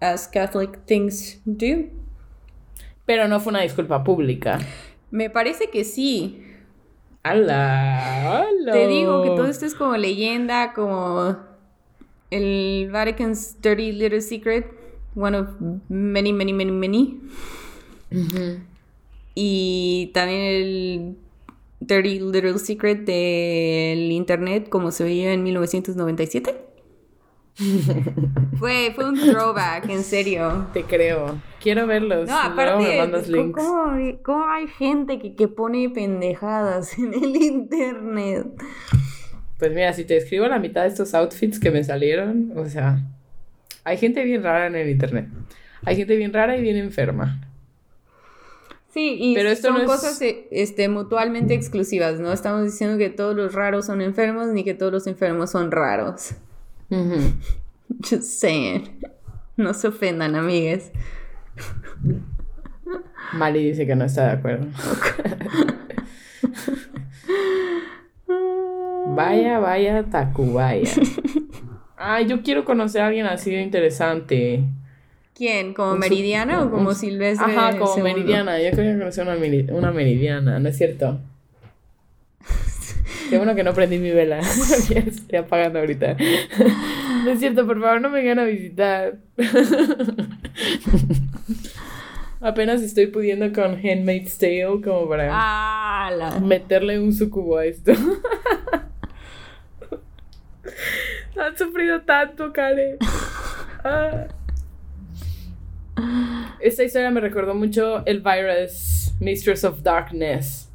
As 0.00 0.26
Catholic 0.28 0.86
things 0.86 1.42
do. 1.44 1.88
Pero 3.04 3.28
no 3.28 3.40
fue 3.40 3.50
una 3.50 3.60
disculpa 3.62 4.02
pública. 4.04 4.58
Me 5.10 5.28
parece 5.28 5.68
que 5.68 5.84
sí. 5.84 6.40
¡Hala! 7.24 8.42
¡Hala! 8.42 8.72
Te 8.72 8.86
digo 8.86 9.22
que 9.22 9.30
todo 9.30 9.46
esto 9.46 9.64
es 9.64 9.74
como 9.74 9.96
leyenda, 9.96 10.74
como 10.74 11.38
el 12.30 12.90
Vatican's 12.92 13.60
Dirty 13.62 13.92
Little 13.92 14.20
Secret, 14.20 14.66
one 15.14 15.34
of 15.36 15.48
many, 15.88 16.34
many, 16.34 16.52
many, 16.52 16.70
many. 16.70 17.20
Y 19.34 20.10
también 20.12 20.40
el 20.40 21.16
Dirty 21.80 22.20
Little 22.20 22.58
Secret 22.58 23.06
del 23.06 24.12
Internet, 24.12 24.68
como 24.68 24.90
se 24.90 25.04
veía 25.04 25.32
en 25.32 25.42
1997. 25.44 26.73
fue, 28.58 28.92
fue 28.94 29.08
un 29.08 29.18
throwback, 29.18 29.88
en 29.88 30.02
serio. 30.02 30.66
Te 30.72 30.82
creo. 30.84 31.40
Quiero 31.62 31.86
verlos. 31.86 32.28
No, 32.28 32.38
aparte, 32.38 32.98
¿cómo, 33.32 33.52
cómo- 33.52 34.18
cómo 34.22 34.44
hay 34.48 34.66
gente 34.68 35.18
que, 35.18 35.34
que 35.34 35.48
pone 35.48 35.88
pendejadas 35.90 36.98
en 36.98 37.14
el 37.14 37.36
Internet? 37.36 38.46
Pues 39.58 39.72
mira, 39.72 39.92
si 39.92 40.04
te 40.04 40.16
escribo 40.16 40.46
la 40.48 40.58
mitad 40.58 40.82
de 40.82 40.88
estos 40.88 41.14
outfits 41.14 41.58
que 41.60 41.70
me 41.70 41.84
salieron, 41.84 42.52
o 42.56 42.66
sea, 42.66 43.00
hay 43.84 43.96
gente 43.98 44.24
bien 44.24 44.42
rara 44.42 44.66
en 44.66 44.74
el 44.74 44.88
internet. 44.90 45.28
Hay 45.84 45.96
gente 45.96 46.16
bien 46.16 46.32
rara 46.32 46.56
y 46.56 46.62
bien 46.62 46.76
enferma. 46.76 47.40
Sí, 48.92 49.16
y 49.18 49.34
Pero 49.34 49.48
esto 49.48 49.68
son 49.68 49.76
no 49.76 49.80
es- 49.82 49.86
cosas 49.86 50.20
eh, 50.22 50.46
este, 50.50 50.88
mutuamente 50.88 51.54
exclusivas, 51.54 52.18
no 52.20 52.32
estamos 52.32 52.64
diciendo 52.64 52.98
que 52.98 53.10
todos 53.10 53.34
los 53.34 53.52
raros 53.54 53.86
son 53.86 54.00
enfermos 54.00 54.48
ni 54.48 54.64
que 54.64 54.74
todos 54.74 54.92
los 54.92 55.06
enfermos 55.06 55.50
son 55.50 55.70
raros. 55.70 56.32
Just 58.00 58.40
saying. 58.40 59.00
No 59.56 59.74
se 59.74 59.88
ofendan, 59.88 60.34
amigues. 60.34 60.90
Mali 63.32 63.64
dice 63.64 63.86
que 63.86 63.94
no 63.94 64.04
está 64.04 64.26
de 64.26 64.32
acuerdo. 64.32 64.66
vaya, 69.14 69.58
vaya, 69.58 70.02
Tacubaya. 70.04 70.90
Ay, 71.96 72.26
yo 72.26 72.42
quiero 72.42 72.64
conocer 72.64 73.02
a 73.02 73.06
alguien 73.06 73.26
así 73.26 73.50
de 73.50 73.62
interesante. 73.62 74.64
¿Quién? 75.34 75.74
¿Como 75.74 75.96
Meridiana 75.96 76.62
o 76.62 76.70
como 76.70 76.94
Silvestre? 76.94 77.56
Ajá, 77.56 77.78
como 77.78 77.94
segundo? 77.94 78.16
Meridiana. 78.16 78.60
Yo 78.60 78.70
quería 78.70 78.98
conocer 78.98 79.26
una, 79.26 79.74
una 79.74 79.90
Meridiana, 79.90 80.58
¿no 80.58 80.68
es 80.68 80.76
cierto? 80.76 81.18
Qué 83.30 83.36
bueno 83.38 83.54
que 83.54 83.64
no 83.64 83.72
prendí 83.74 83.98
mi 83.98 84.10
vela. 84.10 84.40
ya 84.88 84.98
estoy 85.00 85.38
apagando 85.38 85.78
ahorita. 85.80 86.16
no 87.24 87.30
es 87.30 87.38
cierto, 87.40 87.66
por 87.66 87.80
favor, 87.80 88.00
no 88.00 88.10
me 88.10 88.20
vengan 88.20 88.38
a 88.40 88.44
visitar. 88.44 89.18
Apenas 92.40 92.82
estoy 92.82 93.06
pudiendo 93.06 93.52
con 93.52 93.74
Handmaid's 93.76 94.36
Tale 94.38 94.80
como 94.84 95.08
para 95.08 95.28
Ah, 95.32 96.10
la- 96.16 96.38
meterle 96.40 96.98
un 97.00 97.12
sucubo 97.14 97.56
a 97.58 97.64
esto. 97.64 97.92
Han 101.36 101.56
sufrido 101.56 102.02
tanto, 102.02 102.52
Karen. 102.52 102.96
Ah. 103.82 104.26
Esta 106.60 106.84
historia 106.84 107.10
me 107.10 107.20
recordó 107.20 107.54
mucho 107.54 108.04
el 108.06 108.20
virus 108.20 109.12
Mistress 109.20 109.64
of 109.64 109.82
Darkness. 109.82 110.70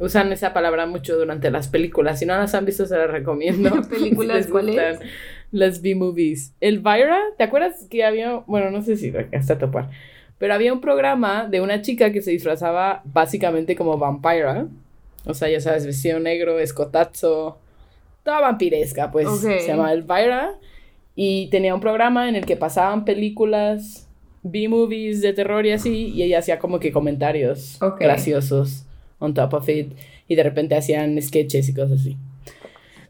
Usan 0.00 0.32
esa 0.32 0.52
palabra 0.54 0.86
mucho 0.86 1.16
durante 1.16 1.50
las 1.50 1.68
películas. 1.68 2.18
Si 2.18 2.26
no 2.26 2.34
las 2.36 2.54
han 2.54 2.64
visto, 2.64 2.86
se 2.86 2.96
las 2.96 3.10
recomiendo. 3.10 3.70
¿Películas 3.90 4.44
Si 4.46 4.50
cuáles? 4.50 4.98
Las 5.52 5.82
B-movies. 5.82 6.54
Elvira, 6.60 7.18
¿te 7.36 7.44
acuerdas 7.44 7.86
que 7.90 8.02
había, 8.04 8.34
bueno, 8.46 8.70
no 8.70 8.82
sé 8.82 8.96
si 8.96 9.12
hasta 9.36 9.58
topar, 9.58 9.90
pero 10.38 10.54
había 10.54 10.72
un 10.72 10.80
programa 10.80 11.46
de 11.46 11.60
una 11.60 11.82
chica 11.82 12.12
que 12.12 12.22
se 12.22 12.30
disfrazaba 12.30 13.02
básicamente 13.04 13.76
como 13.76 13.98
vampira. 13.98 14.66
O 15.26 15.34
sea, 15.34 15.48
ya 15.50 15.60
sabes, 15.60 15.84
vestido 15.84 16.18
negro, 16.18 16.58
escotazo, 16.60 17.58
toda 18.22 18.40
vampiresca, 18.40 19.10
pues. 19.10 19.26
Ok. 19.28 19.40
Se 19.40 19.66
llamaba 19.68 19.92
Elvira. 19.92 20.54
Y 21.14 21.48
tenía 21.50 21.74
un 21.74 21.80
programa 21.82 22.28
en 22.30 22.36
el 22.36 22.46
que 22.46 22.56
pasaban 22.56 23.04
películas, 23.04 24.08
B-movies 24.44 25.20
de 25.20 25.34
terror 25.34 25.66
y 25.66 25.72
así. 25.72 26.06
Y 26.14 26.22
ella 26.22 26.38
hacía 26.38 26.58
como 26.58 26.80
que 26.80 26.90
comentarios 26.92 27.82
Ok. 27.82 28.00
graciosos 28.00 28.86
on 29.20 29.32
top 29.32 29.54
of 29.54 29.68
it. 29.68 29.92
Y 30.26 30.34
de 30.34 30.42
repente 30.42 30.74
hacían 30.76 31.20
sketches 31.22 31.68
y 31.68 31.74
cosas 31.74 32.00
así. 32.00 32.16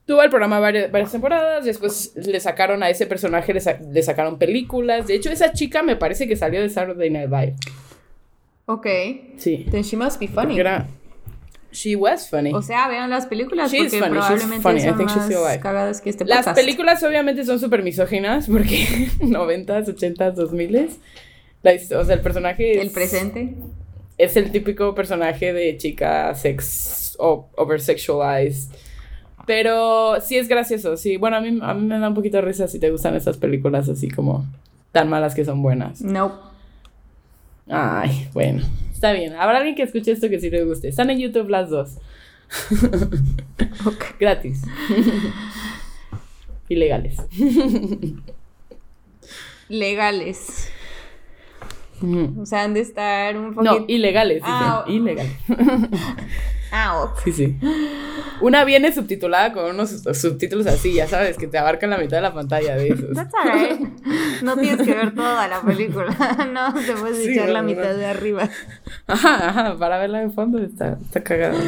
Tuvo 0.07 0.23
el 0.23 0.29
programa 0.31 0.59
varias, 0.59 0.90
varias 0.90 1.12
temporadas, 1.12 1.64
después 1.64 2.12
le 2.16 2.40
sacaron 2.40 2.83
a 2.83 2.90
ese 2.90 3.07
personaje, 3.07 3.55
le, 3.55 3.61
sa- 3.61 3.79
le 3.81 4.03
sacaron 4.03 4.38
películas. 4.38 5.07
De 5.07 5.14
hecho, 5.14 5.31
esa 5.31 5.53
chica 5.53 5.83
me 5.83 5.96
parece 5.96 6.27
que 6.29 6.35
salió 6.37 6.61
de 6.61 6.68
Saturday 6.68 7.11
Night 7.11 7.31
Live. 7.31 7.55
Ok. 8.66 8.87
Sí. 9.37 9.66
Then 9.70 9.83
she 9.83 9.96
must 9.96 10.20
be 10.20 10.29
funny. 10.29 10.59
Era... 10.59 10.87
She 11.73 11.94
was 11.94 12.29
funny. 12.29 12.53
O 12.53 12.62
sea, 12.62 12.88
vean 12.88 13.11
las 13.11 13.27
películas 13.27 13.70
She's 13.70 13.83
porque 13.85 13.99
funny, 14.01 14.11
probablemente 14.11 14.62
funny. 14.62 14.81
I 14.81 14.83
son 14.88 14.99
think 14.99 15.11
más 15.11 15.59
cagadas 15.59 16.01
que 16.01 16.11
este 16.11 16.25
Las 16.25 16.38
podcast. 16.38 16.59
películas 16.59 17.03
obviamente 17.05 17.44
son 17.44 17.61
súper 17.61 17.85
misóginas 17.85 18.49
porque 18.49 18.87
90s, 19.20 19.87
80s, 19.87 20.35
2000s. 20.35 20.96
La 21.62 21.73
o 22.01 22.05
sea, 22.05 22.14
el 22.16 22.20
personaje 22.23 22.79
es, 22.79 22.83
El 22.83 22.90
presente. 22.90 23.55
Es 24.20 24.37
el 24.37 24.50
típico 24.50 24.94
personaje 24.94 25.52
de 25.52 25.76
chica 25.76 26.35
sex 26.35 27.16
o 27.18 27.48
oversexualized. 27.56 28.70
Pero 29.46 30.20
sí 30.20 30.37
es 30.37 30.48
gracioso, 30.48 30.96
sí. 30.96 31.16
Bueno, 31.16 31.38
a 31.38 31.40
mí, 31.40 31.59
a 31.62 31.74
mí 31.74 31.87
me 31.87 31.98
da 31.98 32.09
un 32.09 32.14
poquito 32.14 32.37
de 32.37 32.42
risa 32.42 32.68
si 32.68 32.78
te 32.78 32.90
gustan 32.90 33.16
esas 33.16 33.38
películas 33.38 33.88
así 33.88 34.09
como 34.09 34.46
tan 34.92 35.09
malas 35.09 35.35
que 35.35 35.44
son 35.44 35.62
buenas. 35.62 36.02
No. 36.02 36.38
Ay, 37.68 38.28
bueno. 38.33 38.62
Está 38.92 39.12
bien. 39.12 39.35
Habrá 39.35 39.59
alguien 39.59 39.74
que 39.74 39.83
escuche 39.83 40.12
esto 40.12 40.28
que 40.28 40.38
sí 40.38 40.50
le 40.50 40.64
guste. 40.64 40.88
Están 40.88 41.09
en 41.11 41.18
YouTube 41.18 41.48
las 41.48 41.70
dos. 41.70 41.96
Gratis. 44.20 44.62
Ilegales. 46.68 47.16
Legales. 49.68 50.70
O 52.40 52.46
sea, 52.46 52.62
han 52.64 52.74
de 52.74 52.80
estar 52.80 53.36
un 53.36 53.54
poquito. 53.54 53.80
No, 53.80 53.84
ilegales. 53.88 54.42
Ah, 54.44 54.84
Ilegales. 54.86 55.32
Ah, 56.72 57.02
ok. 57.02 57.18
Sí, 57.24 57.32
sí. 57.32 57.58
Una 58.40 58.64
viene 58.64 58.92
subtitulada 58.92 59.52
con 59.52 59.64
unos 59.74 59.90
subtítulos 60.12 60.68
así, 60.68 60.94
ya 60.94 61.08
sabes, 61.08 61.36
que 61.36 61.48
te 61.48 61.58
abarcan 61.58 61.90
la 61.90 61.98
mitad 61.98 62.18
de 62.18 62.22
la 62.22 62.32
pantalla 62.32 62.76
de 62.76 62.90
esos. 62.90 63.12
That's 63.16 63.34
alright. 63.34 63.80
No 64.44 64.56
tienes 64.56 64.86
que 64.86 64.94
ver 64.94 65.12
toda 65.12 65.48
la 65.48 65.60
película. 65.62 66.16
No 66.52 66.72
te 66.72 66.92
puedes 66.92 67.24
Sí, 67.24 67.32
echar 67.32 67.48
la 67.48 67.62
no. 67.62 67.66
mitad 67.68 67.92
de 67.96 68.06
arriba. 68.06 68.48
Ajá, 69.08 69.48
ajá, 69.48 69.76
para 69.80 69.98
verla 69.98 70.20
de 70.20 70.30
fondo 70.30 70.58
está, 70.62 70.96
está 71.02 71.24
cagada. 71.24 71.58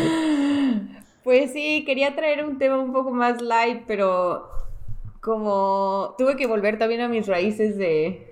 Pues 1.24 1.52
sí, 1.52 1.82
quería 1.84 2.14
traer 2.14 2.44
un 2.44 2.58
tema 2.58 2.78
un 2.78 2.92
poco 2.92 3.10
más 3.10 3.42
light, 3.42 3.82
pero 3.88 4.48
como 5.20 6.14
tuve 6.16 6.36
que 6.36 6.46
volver 6.46 6.78
también 6.78 7.00
a 7.00 7.08
mis 7.08 7.26
raíces 7.26 7.76
de 7.76 8.31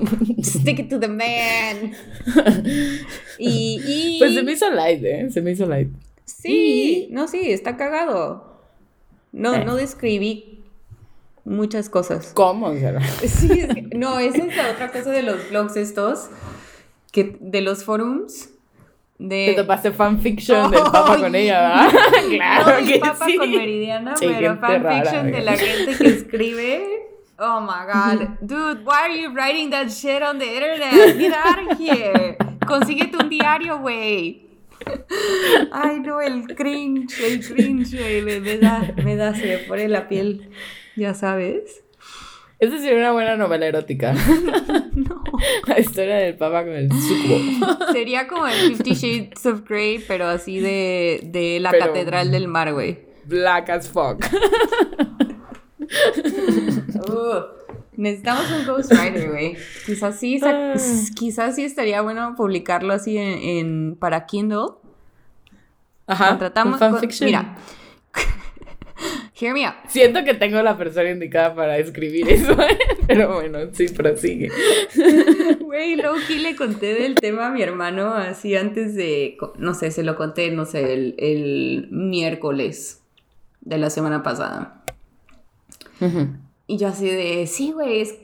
stick 0.42 0.78
it 0.80 0.88
to 0.90 0.98
the 1.00 1.08
man. 1.08 1.92
Y, 3.38 3.80
y 3.86 4.16
Pues 4.18 4.34
se 4.34 4.42
me 4.42 4.52
hizo 4.52 4.70
light, 4.70 5.04
¿eh? 5.04 5.28
Se 5.30 5.40
me 5.42 5.52
hizo 5.52 5.66
light. 5.66 5.88
sí, 6.24 7.08
no, 7.10 7.28
sí, 7.28 7.50
está 7.50 7.76
cagado. 7.76 8.52
No, 9.32 9.54
Eh. 9.54 9.64
no 9.64 9.76
describí 9.76 10.62
muchas 11.44 11.88
cosas. 11.90 12.32
¿Cómo? 12.34 12.72
Sí, 13.26 13.50
es 13.60 13.74
que- 13.74 13.82
no, 13.94 14.18
esa 14.18 14.44
es 14.44 14.56
la 14.56 14.70
otra 14.70 14.90
cosa 14.92 15.10
de 15.10 15.22
los 15.22 15.50
blogs 15.50 15.76
estos, 15.76 16.28
que 17.12 17.36
de 17.40 17.60
los 17.60 17.84
forums. 17.84 18.50
De... 19.16 19.52
te 19.54 19.54
topaste 19.62 19.92
fanfiction 19.92 20.72
del 20.72 20.80
Oh, 20.80 20.90
papa 20.90 21.18
con 21.20 21.34
ella, 21.36 21.60
¿verdad? 21.86 22.00
claro 22.30 22.66
no 22.70 22.76
del 22.76 22.86
que 22.88 22.98
Papa 22.98 23.26
sí. 23.26 23.36
con 23.36 23.48
Meridiana, 23.48 24.16
Sí, 24.16 24.26
pero 24.26 24.54
rara, 24.56 24.80
fanfiction 24.82 25.30
de 25.30 25.40
la 25.40 25.56
gente 25.56 25.96
que 25.96 26.08
escribe. 26.08 26.84
Oh 27.38 27.60
my 27.60 27.86
god. 27.92 28.38
Dude, 28.46 28.84
why 28.84 29.02
are 29.02 29.08
you 29.10 29.34
writing 29.34 29.70
that 29.70 29.90
shit 29.90 30.22
on 30.22 30.38
the 30.38 30.46
internet? 30.46 31.18
Get 31.18 31.32
out 31.32 31.72
of 31.72 31.78
here. 31.78 32.36
Consíguete 32.66 33.16
un 33.20 33.28
diario, 33.28 33.78
güey. 33.78 34.42
Ay, 35.72 36.00
no, 36.00 36.20
el 36.20 36.46
cringe, 36.54 37.18
el 37.20 37.40
cringe, 37.40 37.96
güey. 37.96 38.22
Me, 38.22 38.40
me 38.40 38.58
da, 38.58 38.92
me 39.02 39.16
da, 39.16 39.34
se 39.34 39.46
me 39.46 39.58
pone 39.58 39.88
la 39.88 40.08
piel. 40.08 40.50
Ya 40.96 41.14
sabes. 41.14 41.82
Esa 42.60 42.78
sería 42.78 42.98
una 42.98 43.12
buena 43.12 43.36
novela 43.36 43.66
erótica. 43.66 44.14
No. 44.94 45.24
La 45.66 45.80
historia 45.80 46.14
del 46.18 46.36
papa 46.36 46.62
con 46.62 46.72
el 46.72 46.88
sucubo. 46.92 47.90
Sería 47.90 48.28
como 48.28 48.46
el 48.46 48.76
Fifty 48.76 48.94
Shades 48.94 49.44
of 49.44 49.68
Grey, 49.68 49.98
pero 50.06 50.28
así 50.28 50.60
de, 50.60 51.18
de 51.24 51.58
la 51.58 51.72
Pero- 51.72 51.86
Catedral 51.86 52.30
del 52.30 52.46
Mar, 52.46 52.72
güey. 52.72 53.00
Black 53.24 53.70
as 53.70 53.88
fuck. 53.88 54.24
Uh, 57.08 57.44
necesitamos 57.96 58.50
un 58.50 58.66
ghostwriter, 58.66 59.30
güey. 59.30 59.56
Quizás 59.86 60.18
sí, 60.18 60.40
Ah. 60.42 60.74
quizás 61.16 61.54
sí 61.56 61.64
estaría 61.64 62.00
bueno 62.02 62.34
publicarlo 62.36 62.92
así 62.92 63.16
en, 63.18 63.38
en- 63.42 63.96
para 63.96 64.26
Kindle. 64.26 64.66
Ajá. 66.06 66.30
Contratamos. 66.30 66.78
fanfiction. 66.78 67.26
mira. 67.26 67.56
Hear 69.40 69.52
me 69.52 69.66
out. 69.66 69.74
Siento 69.88 70.22
que 70.22 70.34
tengo 70.34 70.62
la 70.62 70.76
persona 70.78 71.10
indicada 71.10 71.54
para 71.54 71.76
escribir 71.78 72.28
eso, 72.28 72.52
¿eh? 72.62 72.78
pero 73.08 73.34
bueno, 73.34 73.58
sí, 73.72 73.88
prosigue. 73.88 74.50
Güey, 75.60 75.96
Loki 75.96 76.38
le 76.38 76.54
conté 76.54 76.94
del 76.94 77.16
tema 77.16 77.48
a 77.48 77.50
mi 77.50 77.60
hermano 77.62 78.14
así 78.14 78.54
antes 78.54 78.94
de. 78.94 79.36
No 79.58 79.74
sé, 79.74 79.90
se 79.90 80.04
lo 80.04 80.14
conté, 80.14 80.50
no 80.52 80.64
sé, 80.66 80.92
el, 80.94 81.14
el 81.18 81.88
miércoles 81.90 83.02
de 83.62 83.78
la 83.78 83.90
semana 83.90 84.22
pasada. 84.22 84.84
Y 86.66 86.78
yo 86.78 86.88
así 86.88 87.08
de, 87.08 87.46
sí, 87.46 87.72
güey, 87.72 88.00
es- 88.00 88.18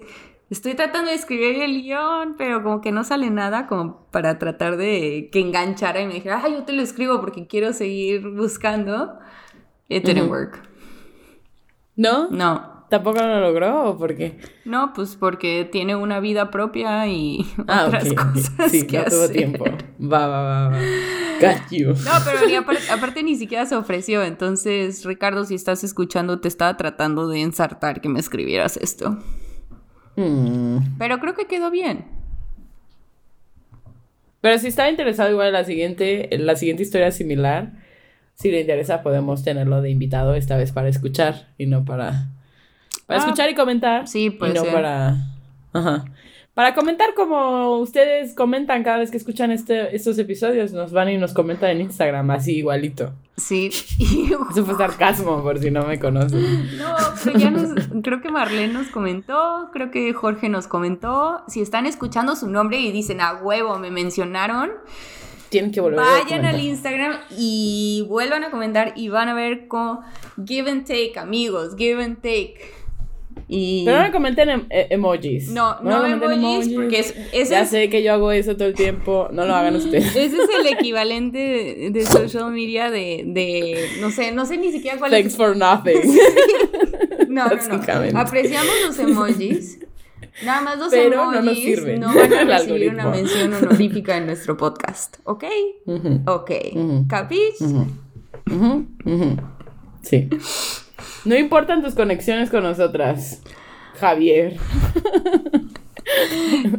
estoy 0.48 0.74
tratando 0.74 1.11
de 1.11 1.16
escribir 1.16 1.61
el 1.62 1.83
guion, 1.83 2.37
pero 2.38 2.62
como 2.62 2.81
que 2.81 2.90
no 2.92 3.05
sale 3.05 3.31
nada 3.31 3.66
como 3.66 4.07
para 4.11 4.38
tratar 4.38 4.76
de 4.76 5.29
que 5.31 5.40
enganchara 5.40 6.00
y 6.00 6.07
me 6.07 6.14
dijera, 6.14 6.40
ah, 6.44 6.48
yo 6.48 6.64
te 6.64 6.72
lo 6.72 6.83
escribo 6.83 7.20
porque 7.20 7.46
quiero 7.46 7.72
seguir 7.72 8.29
buscando. 8.31 9.18
It 9.88 10.05
didn't 10.05 10.31
work. 10.31 10.62
¿No? 11.96 12.29
No. 12.31 12.79
¿Tampoco 12.90 13.20
lo 13.20 13.38
logró 13.38 13.90
o 13.90 13.96
por 13.96 14.16
qué? 14.16 14.37
No, 14.64 14.92
pues 14.92 15.14
porque 15.14 15.66
tiene 15.70 15.94
una 15.94 16.18
vida 16.18 16.50
propia 16.50 17.07
y 17.07 17.46
Ah, 17.68 17.85
otras 17.87 18.12
cosas 18.12 18.70
Sí, 18.70 18.85
que 18.85 18.98
no 18.98 19.05
tuvo 19.05 19.29
tiempo. 19.29 19.64
Va, 20.03 20.26
va, 20.26 20.42
va, 20.42 20.68
va. 20.70 20.79
Got 21.40 21.70
you. 21.70 21.90
No, 21.90 22.11
pero 22.24 22.46
ni 22.48 22.57
aparte, 22.57 22.83
aparte 22.90 23.22
ni 23.22 23.37
siquiera 23.37 23.64
se 23.64 23.76
ofreció. 23.76 24.24
Entonces, 24.24 25.05
Ricardo, 25.05 25.44
si 25.44 25.55
estás 25.55 25.85
escuchando, 25.85 26.40
te 26.40 26.48
estaba 26.48 26.76
tratando 26.76 27.29
de 27.29 27.42
ensartar 27.42 28.00
que 28.00 28.09
me 28.09 28.18
escribieras 28.18 28.76
esto. 28.76 29.18
Mm. 30.16 30.98
Pero 30.98 31.20
creo 31.20 31.35
que 31.35 31.46
quedó 31.46 31.70
bien. 31.70 32.07
Pero 34.40 34.59
si 34.59 34.66
estaba 34.66 34.90
interesado 34.90 35.31
igual 35.31 35.46
en 35.46 35.53
la 35.53 35.64
siguiente, 35.64 36.35
en 36.35 36.44
la 36.44 36.57
siguiente 36.57 36.83
historia 36.83 37.12
similar, 37.12 37.74
si 38.35 38.50
le 38.50 38.62
interesa 38.62 39.05
podemos 39.05 39.44
tenerlo 39.44 39.81
de 39.81 39.90
invitado 39.90 40.35
esta 40.35 40.57
vez 40.57 40.72
para 40.72 40.88
escuchar 40.88 41.53
y 41.57 41.66
no 41.66 41.85
para 41.85 42.31
para 43.10 43.22
Ah, 43.22 43.24
escuchar 43.26 43.50
y 43.50 43.54
comentar 43.54 44.06
sí, 44.08 44.30
puede 44.30 44.52
y 44.52 44.54
no 44.54 44.62
ser. 44.62 44.72
para 44.72 45.16
ajá. 45.72 46.04
Para 46.54 46.74
comentar 46.74 47.14
como 47.14 47.78
ustedes 47.78 48.34
comentan 48.34 48.82
cada 48.82 48.98
vez 48.98 49.10
que 49.10 49.16
escuchan 49.16 49.50
este, 49.50 49.94
estos 49.94 50.18
episodios, 50.18 50.72
nos 50.72 50.92
van 50.92 51.08
y 51.08 51.16
nos 51.16 51.32
comentan 51.32 51.70
en 51.70 51.80
Instagram 51.82 52.28
así 52.32 52.56
igualito. 52.58 53.12
Sí. 53.36 53.68
Eso 54.50 54.64
fue 54.66 54.74
sarcasmo 54.76 55.42
por 55.42 55.58
si 55.60 55.70
no 55.70 55.84
me 55.86 55.98
conocen. 55.98 56.76
No, 56.76 56.94
pero 57.24 57.38
ya 57.38 57.50
nos, 57.50 57.72
creo 58.02 58.20
que 58.20 58.30
Marlene 58.30 58.72
nos 58.74 58.88
comentó, 58.88 59.70
creo 59.72 59.90
que 59.90 60.12
Jorge 60.12 60.48
nos 60.48 60.66
comentó. 60.66 61.40
Si 61.48 61.60
están 61.62 61.86
escuchando 61.86 62.34
su 62.36 62.48
nombre 62.50 62.78
y 62.80 62.90
dicen 62.92 63.20
a 63.20 63.34
huevo, 63.34 63.78
me 63.78 63.90
mencionaron, 63.90 64.70
Tienen 65.50 65.70
que 65.70 65.80
volver 65.80 66.00
a 66.00 66.02
vayan 66.02 66.26
comentar. 66.26 66.54
al 66.56 66.61
Instagram 66.61 67.16
y 67.38 68.04
vuelvan 68.08 68.44
a 68.44 68.50
comentar 68.50 68.92
y 68.96 69.08
van 69.08 69.28
a 69.28 69.34
ver 69.34 69.66
con 69.68 70.00
give 70.44 70.68
and 70.70 70.84
take, 70.84 71.14
amigos, 71.18 71.74
give 71.76 72.02
and 72.02 72.16
take. 72.16 72.56
Y 73.53 73.85
Pero 73.85 73.99
no 73.99 74.05
me 74.05 74.12
comenten 74.12 74.49
em- 74.49 74.66
e- 74.70 74.87
emojis. 74.91 75.49
no, 75.51 75.81
no, 75.81 76.03
me 76.03 76.11
comenten 76.18 76.33
emojis, 76.33 76.72
porque 76.74 77.01
es, 77.01 77.14
ese 77.33 77.51
Ya 77.51 77.62
es, 77.62 77.70
sé 77.70 77.89
que 77.89 78.03
yo 78.03 78.12
hago 78.12 78.31
eso 78.31 78.57
todo 78.57 78.68
el 78.68 78.74
tiempo. 78.74 79.28
No 79.33 79.45
lo 79.45 79.55
hagan 79.55 79.74
ustedes. 79.76 80.07
ese 80.14 80.24
es 80.37 80.49
el 80.61 80.66
equivalente 80.68 81.39
de, 81.39 81.91
de 81.91 82.07
social 82.07 82.51
media 82.53 82.91
de, 82.91 83.24
de, 83.26 83.89
no 84.01 84.11
sé, 84.12 84.31
no 84.33 84.47
sé 84.47 84.57
ni 84.57 84.70
siquiera 84.70 84.99
cuál 84.99 85.11
Thanks 85.11 85.28
es. 85.33 85.37
for 85.37 85.57
nothing. 85.57 86.01
No, 87.28 87.47
no, 87.49 88.11
no. 88.12 88.18
Apreciamos 88.20 88.72
los 88.87 88.99
emojis. 88.99 89.78
Nada 90.45 90.61
más 90.62 90.78
los 90.78 90.91
Pero 90.91 91.16
no 91.33 91.39
emojis 91.39 91.45
nos 91.45 91.57
sirven. 91.59 92.01
no 92.01 92.14
van 92.14 92.33
a 92.33 92.45
recibir 92.59 92.91
una 92.93 93.09
mención 93.09 93.53
honorífica 93.53 94.16
en 94.16 94.26
nuestro 94.26 94.57
podcast. 94.57 95.16
¿Ok? 95.24 95.45
Ujú, 95.87 96.20
Ok. 96.26 96.51
Ujú. 96.74 97.05
¿Capis? 97.09 97.61
ujú, 97.61 97.87
ujú, 98.51 98.87
ujú. 99.05 99.37
Sí. 100.03 100.28
No 101.24 101.36
importan 101.36 101.82
tus 101.82 101.94
conexiones 101.94 102.50
con 102.50 102.62
nosotras, 102.62 103.42
Javier. 103.98 104.56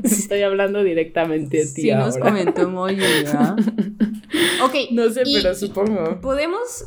Estoy 0.03 0.41
hablando 0.41 0.83
directamente 0.83 1.61
a 1.61 1.63
ti 1.63 1.81
Sí 1.83 1.91
nos 1.93 2.17
comentó 2.17 2.63
emoji, 2.63 2.95
¿verdad? 2.95 3.55
Ok. 4.63 4.75
No 4.91 5.09
sé, 5.09 5.23
y- 5.25 5.41
pero 5.41 5.55
supongo. 5.55 6.19
¿Podemos 6.21 6.85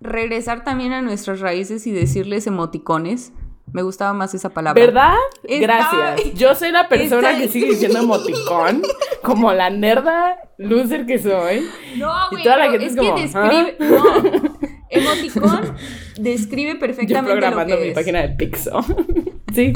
regresar 0.00 0.64
también 0.64 0.92
a 0.92 1.02
nuestras 1.02 1.40
raíces 1.40 1.86
y 1.86 1.92
decirles 1.92 2.46
emoticones. 2.46 3.32
Me 3.72 3.82
gustaba 3.82 4.12
más 4.12 4.34
esa 4.34 4.50
palabra. 4.50 4.80
¿Verdad? 4.80 5.14
Está- 5.44 5.66
Gracias. 5.90 6.34
Yo 6.34 6.54
soy 6.54 6.70
la 6.72 6.88
persona 6.88 7.30
está- 7.30 7.42
que 7.42 7.48
sigue 7.48 7.66
diciendo 7.70 7.98
emoticón, 7.98 8.82
como 9.22 9.52
la 9.52 9.70
nerda 9.70 10.36
loser 10.58 11.06
que 11.06 11.18
soy. 11.18 11.66
No, 11.96 12.12
Y 12.30 12.34
güey, 12.34 12.44
toda 12.44 12.56
la 12.58 12.70
gente 12.70 12.86
es 12.86 12.94
es 12.96 13.00
que 13.00 13.12
describe. 13.12 13.76
No. 13.80 14.04
Emoticón 14.88 15.74
describe 16.18 16.72
Yo 16.74 16.78
perfectamente 16.78 17.34
lo 17.34 17.40
programando 17.40 17.76
que 17.76 17.82
mi 17.82 17.88
es. 17.88 17.94
página 17.94 18.22
de 18.22 18.28
Pixo. 18.30 18.82
sí, 19.54 19.72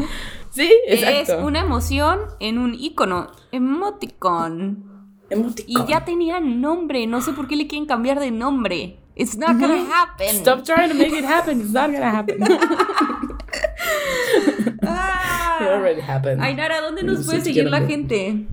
sí, 0.51 0.73
exacto. 0.87 1.39
Es 1.39 1.45
una 1.45 1.61
emoción 1.61 2.19
en 2.41 2.59
un 2.59 2.75
icono. 2.75 3.29
Emoticon. 3.53 4.85
Y 5.31 5.35
Emoticón. 5.35 5.87
ya 5.87 6.05
tenía 6.05 6.41
nombre. 6.41 7.07
No 7.07 7.21
sé 7.21 7.33
por 7.33 7.47
qué 7.49 7.57
le 7.57 7.67
quieren 7.67 7.87
cambiar 7.87 8.19
de 8.21 8.31
nombre. 8.31 8.97
It's 9.17 9.37
not 9.37 9.59
gonna 9.61 9.85
happen. 9.93 10.29
Stop 10.37 10.63
trying 10.65 10.89
to 10.89 10.95
make 10.95 11.17
it 11.17 11.25
happen. 11.25 11.61
It's 11.61 11.73
not 11.73 11.91
gonna 11.93 12.11
happen. 12.11 12.39
Ah. 14.83 15.59
It 15.61 15.67
already 15.69 16.01
happened. 16.01 16.41
Ainara, 16.43 16.81
¿dónde 16.81 17.03
No 17.03 17.13
nos 17.13 17.27
puede 17.27 17.43
seguir 17.43 17.69
la 17.69 17.83
gente? 17.83 18.47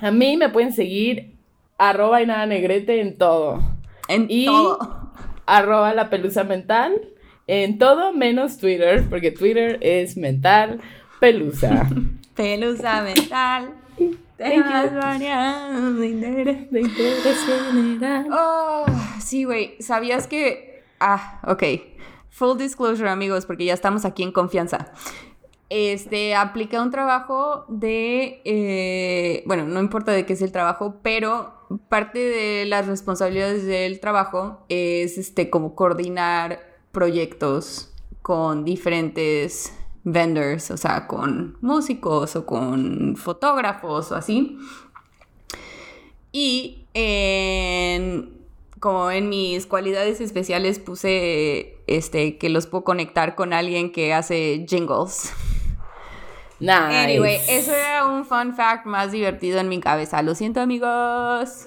A 0.00 0.10
mí 0.10 0.36
me 0.36 0.48
pueden 0.48 0.72
seguir 0.72 1.36
arroba 1.78 2.20
y 2.22 2.26
nada 2.26 2.44
negrete 2.46 3.00
en 3.00 3.16
todo. 3.18 3.60
En 4.08 4.26
Y- 4.28 4.46
todo. 4.46 5.01
Arroba 5.46 5.94
la 5.94 6.10
pelusa 6.10 6.44
mental 6.44 7.00
en 7.46 7.78
todo 7.78 8.12
menos 8.12 8.58
Twitter, 8.58 9.04
porque 9.08 9.30
Twitter 9.30 9.78
es 9.80 10.16
mental 10.16 10.80
pelusa. 11.20 11.88
Pelusa 12.34 13.02
mental. 13.02 13.74
Temas 14.38 14.94
variados 14.94 15.98
de 15.98 16.08
interés. 16.08 16.70
De 16.70 16.80
interés 16.80 17.38
general. 17.72 18.26
Oh, 18.32 18.86
sí, 19.20 19.44
güey. 19.44 19.76
¿Sabías 19.80 20.26
que... 20.26 20.82
Ah, 20.98 21.40
ok. 21.46 21.62
Full 22.30 22.56
disclosure, 22.56 23.10
amigos, 23.10 23.44
porque 23.44 23.66
ya 23.66 23.74
estamos 23.74 24.04
aquí 24.04 24.22
en 24.22 24.32
confianza. 24.32 24.92
Este, 25.74 26.34
apliqué 26.34 26.78
un 26.78 26.90
trabajo 26.90 27.64
de... 27.66 28.42
eh, 28.44 29.42
bueno, 29.46 29.64
no 29.64 29.80
importa 29.80 30.12
de 30.12 30.26
qué 30.26 30.34
es 30.34 30.42
el 30.42 30.52
trabajo, 30.52 30.96
pero 31.02 31.54
parte 31.88 32.18
de 32.18 32.66
las 32.66 32.86
responsabilidades 32.86 33.64
del 33.64 33.98
trabajo 33.98 34.66
es, 34.68 35.16
este, 35.16 35.48
como 35.48 35.74
coordinar 35.74 36.60
proyectos 36.92 37.90
con 38.20 38.66
diferentes 38.66 39.72
vendors, 40.04 40.70
o 40.70 40.76
sea, 40.76 41.06
con 41.06 41.56
músicos 41.62 42.36
o 42.36 42.44
con 42.44 43.16
fotógrafos 43.16 44.12
o 44.12 44.14
así. 44.14 44.58
Y 46.32 46.84
en, 46.92 48.30
como 48.78 49.10
en 49.10 49.30
mis 49.30 49.64
cualidades 49.64 50.20
especiales 50.20 50.78
puse 50.78 51.78
este, 51.86 52.36
que 52.36 52.50
los 52.50 52.66
puedo 52.66 52.84
conectar 52.84 53.34
con 53.36 53.54
alguien 53.54 53.90
que 53.90 54.12
hace 54.12 54.66
jingles. 54.68 55.32
Nice. 56.62 56.96
Anyway, 56.96 57.40
eso 57.48 57.74
era 57.74 58.06
un 58.06 58.24
fun 58.24 58.54
fact 58.54 58.86
más 58.86 59.10
divertido 59.10 59.58
en 59.58 59.68
mi 59.68 59.80
cabeza. 59.80 60.22
Lo 60.22 60.36
siento, 60.36 60.60
amigos. 60.60 61.66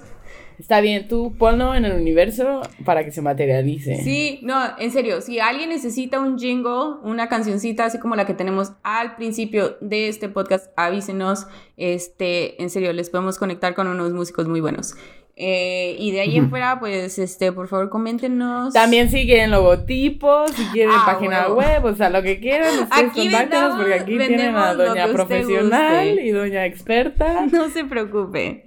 Está 0.58 0.80
bien, 0.80 1.10
tú 1.10 1.36
ponlo 1.38 1.76
en 1.76 1.84
el 1.84 2.00
universo 2.00 2.62
para 2.86 3.04
que 3.04 3.12
se 3.12 3.22
materialice. 3.22 4.02
Sí, 4.04 4.40
no, 4.42 4.58
en 4.80 4.90
serio, 4.92 5.20
si 5.20 5.40
alguien 5.40 5.70
necesita 5.70 6.22
un 6.22 6.40
jingle, 6.40 7.02
una 7.04 7.28
cancioncita 7.28 7.84
así 7.84 8.00
como 8.00 8.16
la 8.16 8.26
que 8.26 8.34
tenemos 8.34 8.72
al 8.84 9.18
principio 9.18 9.76
de 9.82 10.08
este 10.08 10.30
podcast, 10.30 10.72
avísenos. 10.78 11.48
Este, 11.76 12.62
en 12.64 12.70
serio, 12.70 12.94
les 12.94 13.10
podemos 13.10 13.38
conectar 13.38 13.76
con 13.76 13.88
unos 13.88 14.14
músicos 14.14 14.48
muy 14.48 14.62
buenos. 14.62 14.96
Eh, 15.38 15.98
y 16.00 16.12
de 16.12 16.22
ahí 16.22 16.38
en 16.38 16.50
fuera, 16.50 16.80
pues, 16.80 17.20
este, 17.20 17.52
por 17.52 17.68
favor, 17.68 17.90
coméntenos. 17.90 18.74
También 18.74 19.10
siguen 19.10 19.52
logotipos, 19.52 20.52
si 20.52 20.64
quieren 20.68 20.94
Ah, 20.96 21.04
página 21.06 21.50
web, 21.50 21.84
o 21.84 21.94
sea, 21.94 22.10
lo 22.10 22.22
que 22.24 22.40
quieran, 22.40 22.70
ustedes 22.84 23.10
Aquí 23.12 23.24
contáctenos 23.30 23.76
porque 23.76 23.90
vendamos- 23.90 24.02
aquí 24.02 24.18
tienen 24.18 24.56
a 24.56 24.74
doña 24.74 25.08
profesional 25.12 26.08
guste. 26.08 26.26
y 26.26 26.32
doña 26.32 26.66
experta. 26.66 27.48
No 27.52 27.70
se 27.70 27.84
preocupe. 27.84 28.64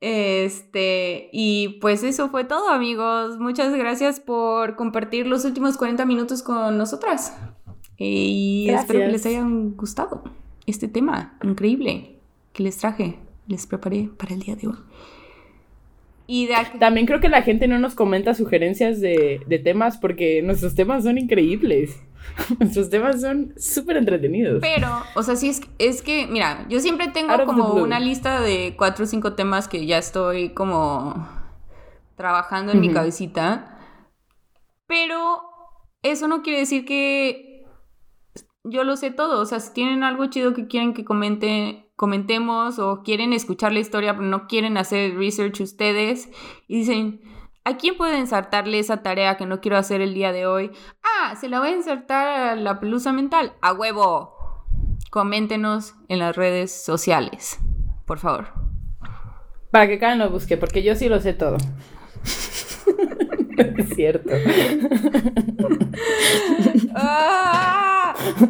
Este, 0.00 1.28
y 1.32 1.78
pues 1.80 2.02
eso 2.04 2.30
fue 2.30 2.44
todo, 2.44 2.68
amigos. 2.70 3.38
Muchas 3.38 3.74
gracias 3.74 4.20
por 4.20 4.76
compartir 4.76 5.26
los 5.26 5.44
últimos 5.44 5.76
40 5.76 6.04
minutos 6.06 6.42
con 6.42 6.78
nosotras. 6.78 7.36
Y 7.96 8.68
espero 8.70 9.00
que 9.00 9.08
les 9.08 9.26
hayan 9.26 9.74
gustado 9.76 10.22
este 10.66 10.86
tema 10.86 11.36
increíble 11.42 12.17
que 12.58 12.64
les 12.64 12.76
traje, 12.76 13.16
les 13.46 13.66
preparé 13.68 14.10
para 14.18 14.34
el 14.34 14.40
día 14.40 14.56
de 14.56 14.66
hoy. 14.66 14.76
Y 16.26 16.46
de 16.48 16.56
aquí- 16.56 16.78
También 16.78 17.06
creo 17.06 17.20
que 17.20 17.28
la 17.28 17.42
gente 17.42 17.68
no 17.68 17.78
nos 17.78 17.94
comenta 17.94 18.34
sugerencias 18.34 19.00
de, 19.00 19.40
de 19.46 19.58
temas 19.60 19.96
porque 19.96 20.42
nuestros 20.42 20.74
temas 20.74 21.04
son 21.04 21.18
increíbles. 21.18 22.02
nuestros 22.58 22.90
temas 22.90 23.20
son 23.20 23.54
súper 23.56 23.96
entretenidos. 23.96 24.58
Pero, 24.60 24.88
o 25.14 25.22
sea, 25.22 25.36
sí 25.36 25.48
es, 25.48 25.60
es 25.78 26.02
que, 26.02 26.26
mira, 26.26 26.66
yo 26.68 26.80
siempre 26.80 27.08
tengo 27.08 27.32
como 27.46 27.74
una 27.74 28.00
lista 28.00 28.40
de 28.40 28.74
cuatro 28.76 29.04
o 29.04 29.06
cinco 29.08 29.34
temas 29.34 29.68
que 29.68 29.86
ya 29.86 29.98
estoy 29.98 30.50
como 30.50 31.28
trabajando 32.16 32.72
en 32.72 32.80
mi 32.80 32.90
cabecita. 32.90 33.78
Pero 34.86 35.42
eso 36.02 36.26
no 36.26 36.42
quiere 36.42 36.58
decir 36.58 36.84
que 36.84 37.64
yo 38.64 38.82
lo 38.84 38.96
sé 38.96 39.10
todo. 39.12 39.40
O 39.40 39.46
sea, 39.46 39.60
si 39.60 39.72
tienen 39.72 40.02
algo 40.02 40.26
chido 40.26 40.52
que 40.54 40.66
quieren 40.66 40.92
que 40.92 41.04
comente, 41.04 41.87
comentemos 41.98 42.78
o 42.78 43.02
quieren 43.02 43.32
escuchar 43.32 43.72
la 43.72 43.80
historia, 43.80 44.14
pero 44.14 44.24
no 44.24 44.46
quieren 44.46 44.78
hacer 44.78 45.16
research 45.16 45.60
ustedes 45.60 46.28
y 46.68 46.78
dicen, 46.78 47.20
¿a 47.64 47.76
quién 47.76 47.96
puedo 47.96 48.14
ensartarle 48.14 48.78
esa 48.78 49.02
tarea 49.02 49.36
que 49.36 49.46
no 49.46 49.60
quiero 49.60 49.76
hacer 49.76 50.00
el 50.00 50.14
día 50.14 50.30
de 50.30 50.46
hoy? 50.46 50.70
Ah, 51.02 51.34
se 51.34 51.48
la 51.48 51.58
voy 51.58 51.70
a 51.70 51.74
ensartar 51.74 52.28
a 52.28 52.54
la 52.54 52.78
pelusa 52.78 53.12
mental. 53.12 53.54
A 53.60 53.72
huevo. 53.72 54.36
Coméntenos 55.10 55.96
en 56.06 56.20
las 56.20 56.36
redes 56.36 56.70
sociales, 56.70 57.58
por 58.06 58.20
favor. 58.20 58.46
Para 59.72 59.88
que 59.88 59.98
cada 59.98 60.14
uno 60.14 60.30
busque, 60.30 60.56
porque 60.56 60.84
yo 60.84 60.94
sí 60.94 61.08
lo 61.08 61.20
sé 61.20 61.34
todo. 61.34 61.56
es 63.78 63.88
cierto. 63.94 64.30
Ah, 66.94 67.97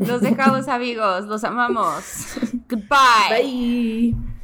Los 0.06 0.20
dejamos 0.22 0.68
amigos, 0.68 1.24
los 1.26 1.44
amamos. 1.44 2.36
Goodbye. 2.68 3.42
Bye. 3.42 4.38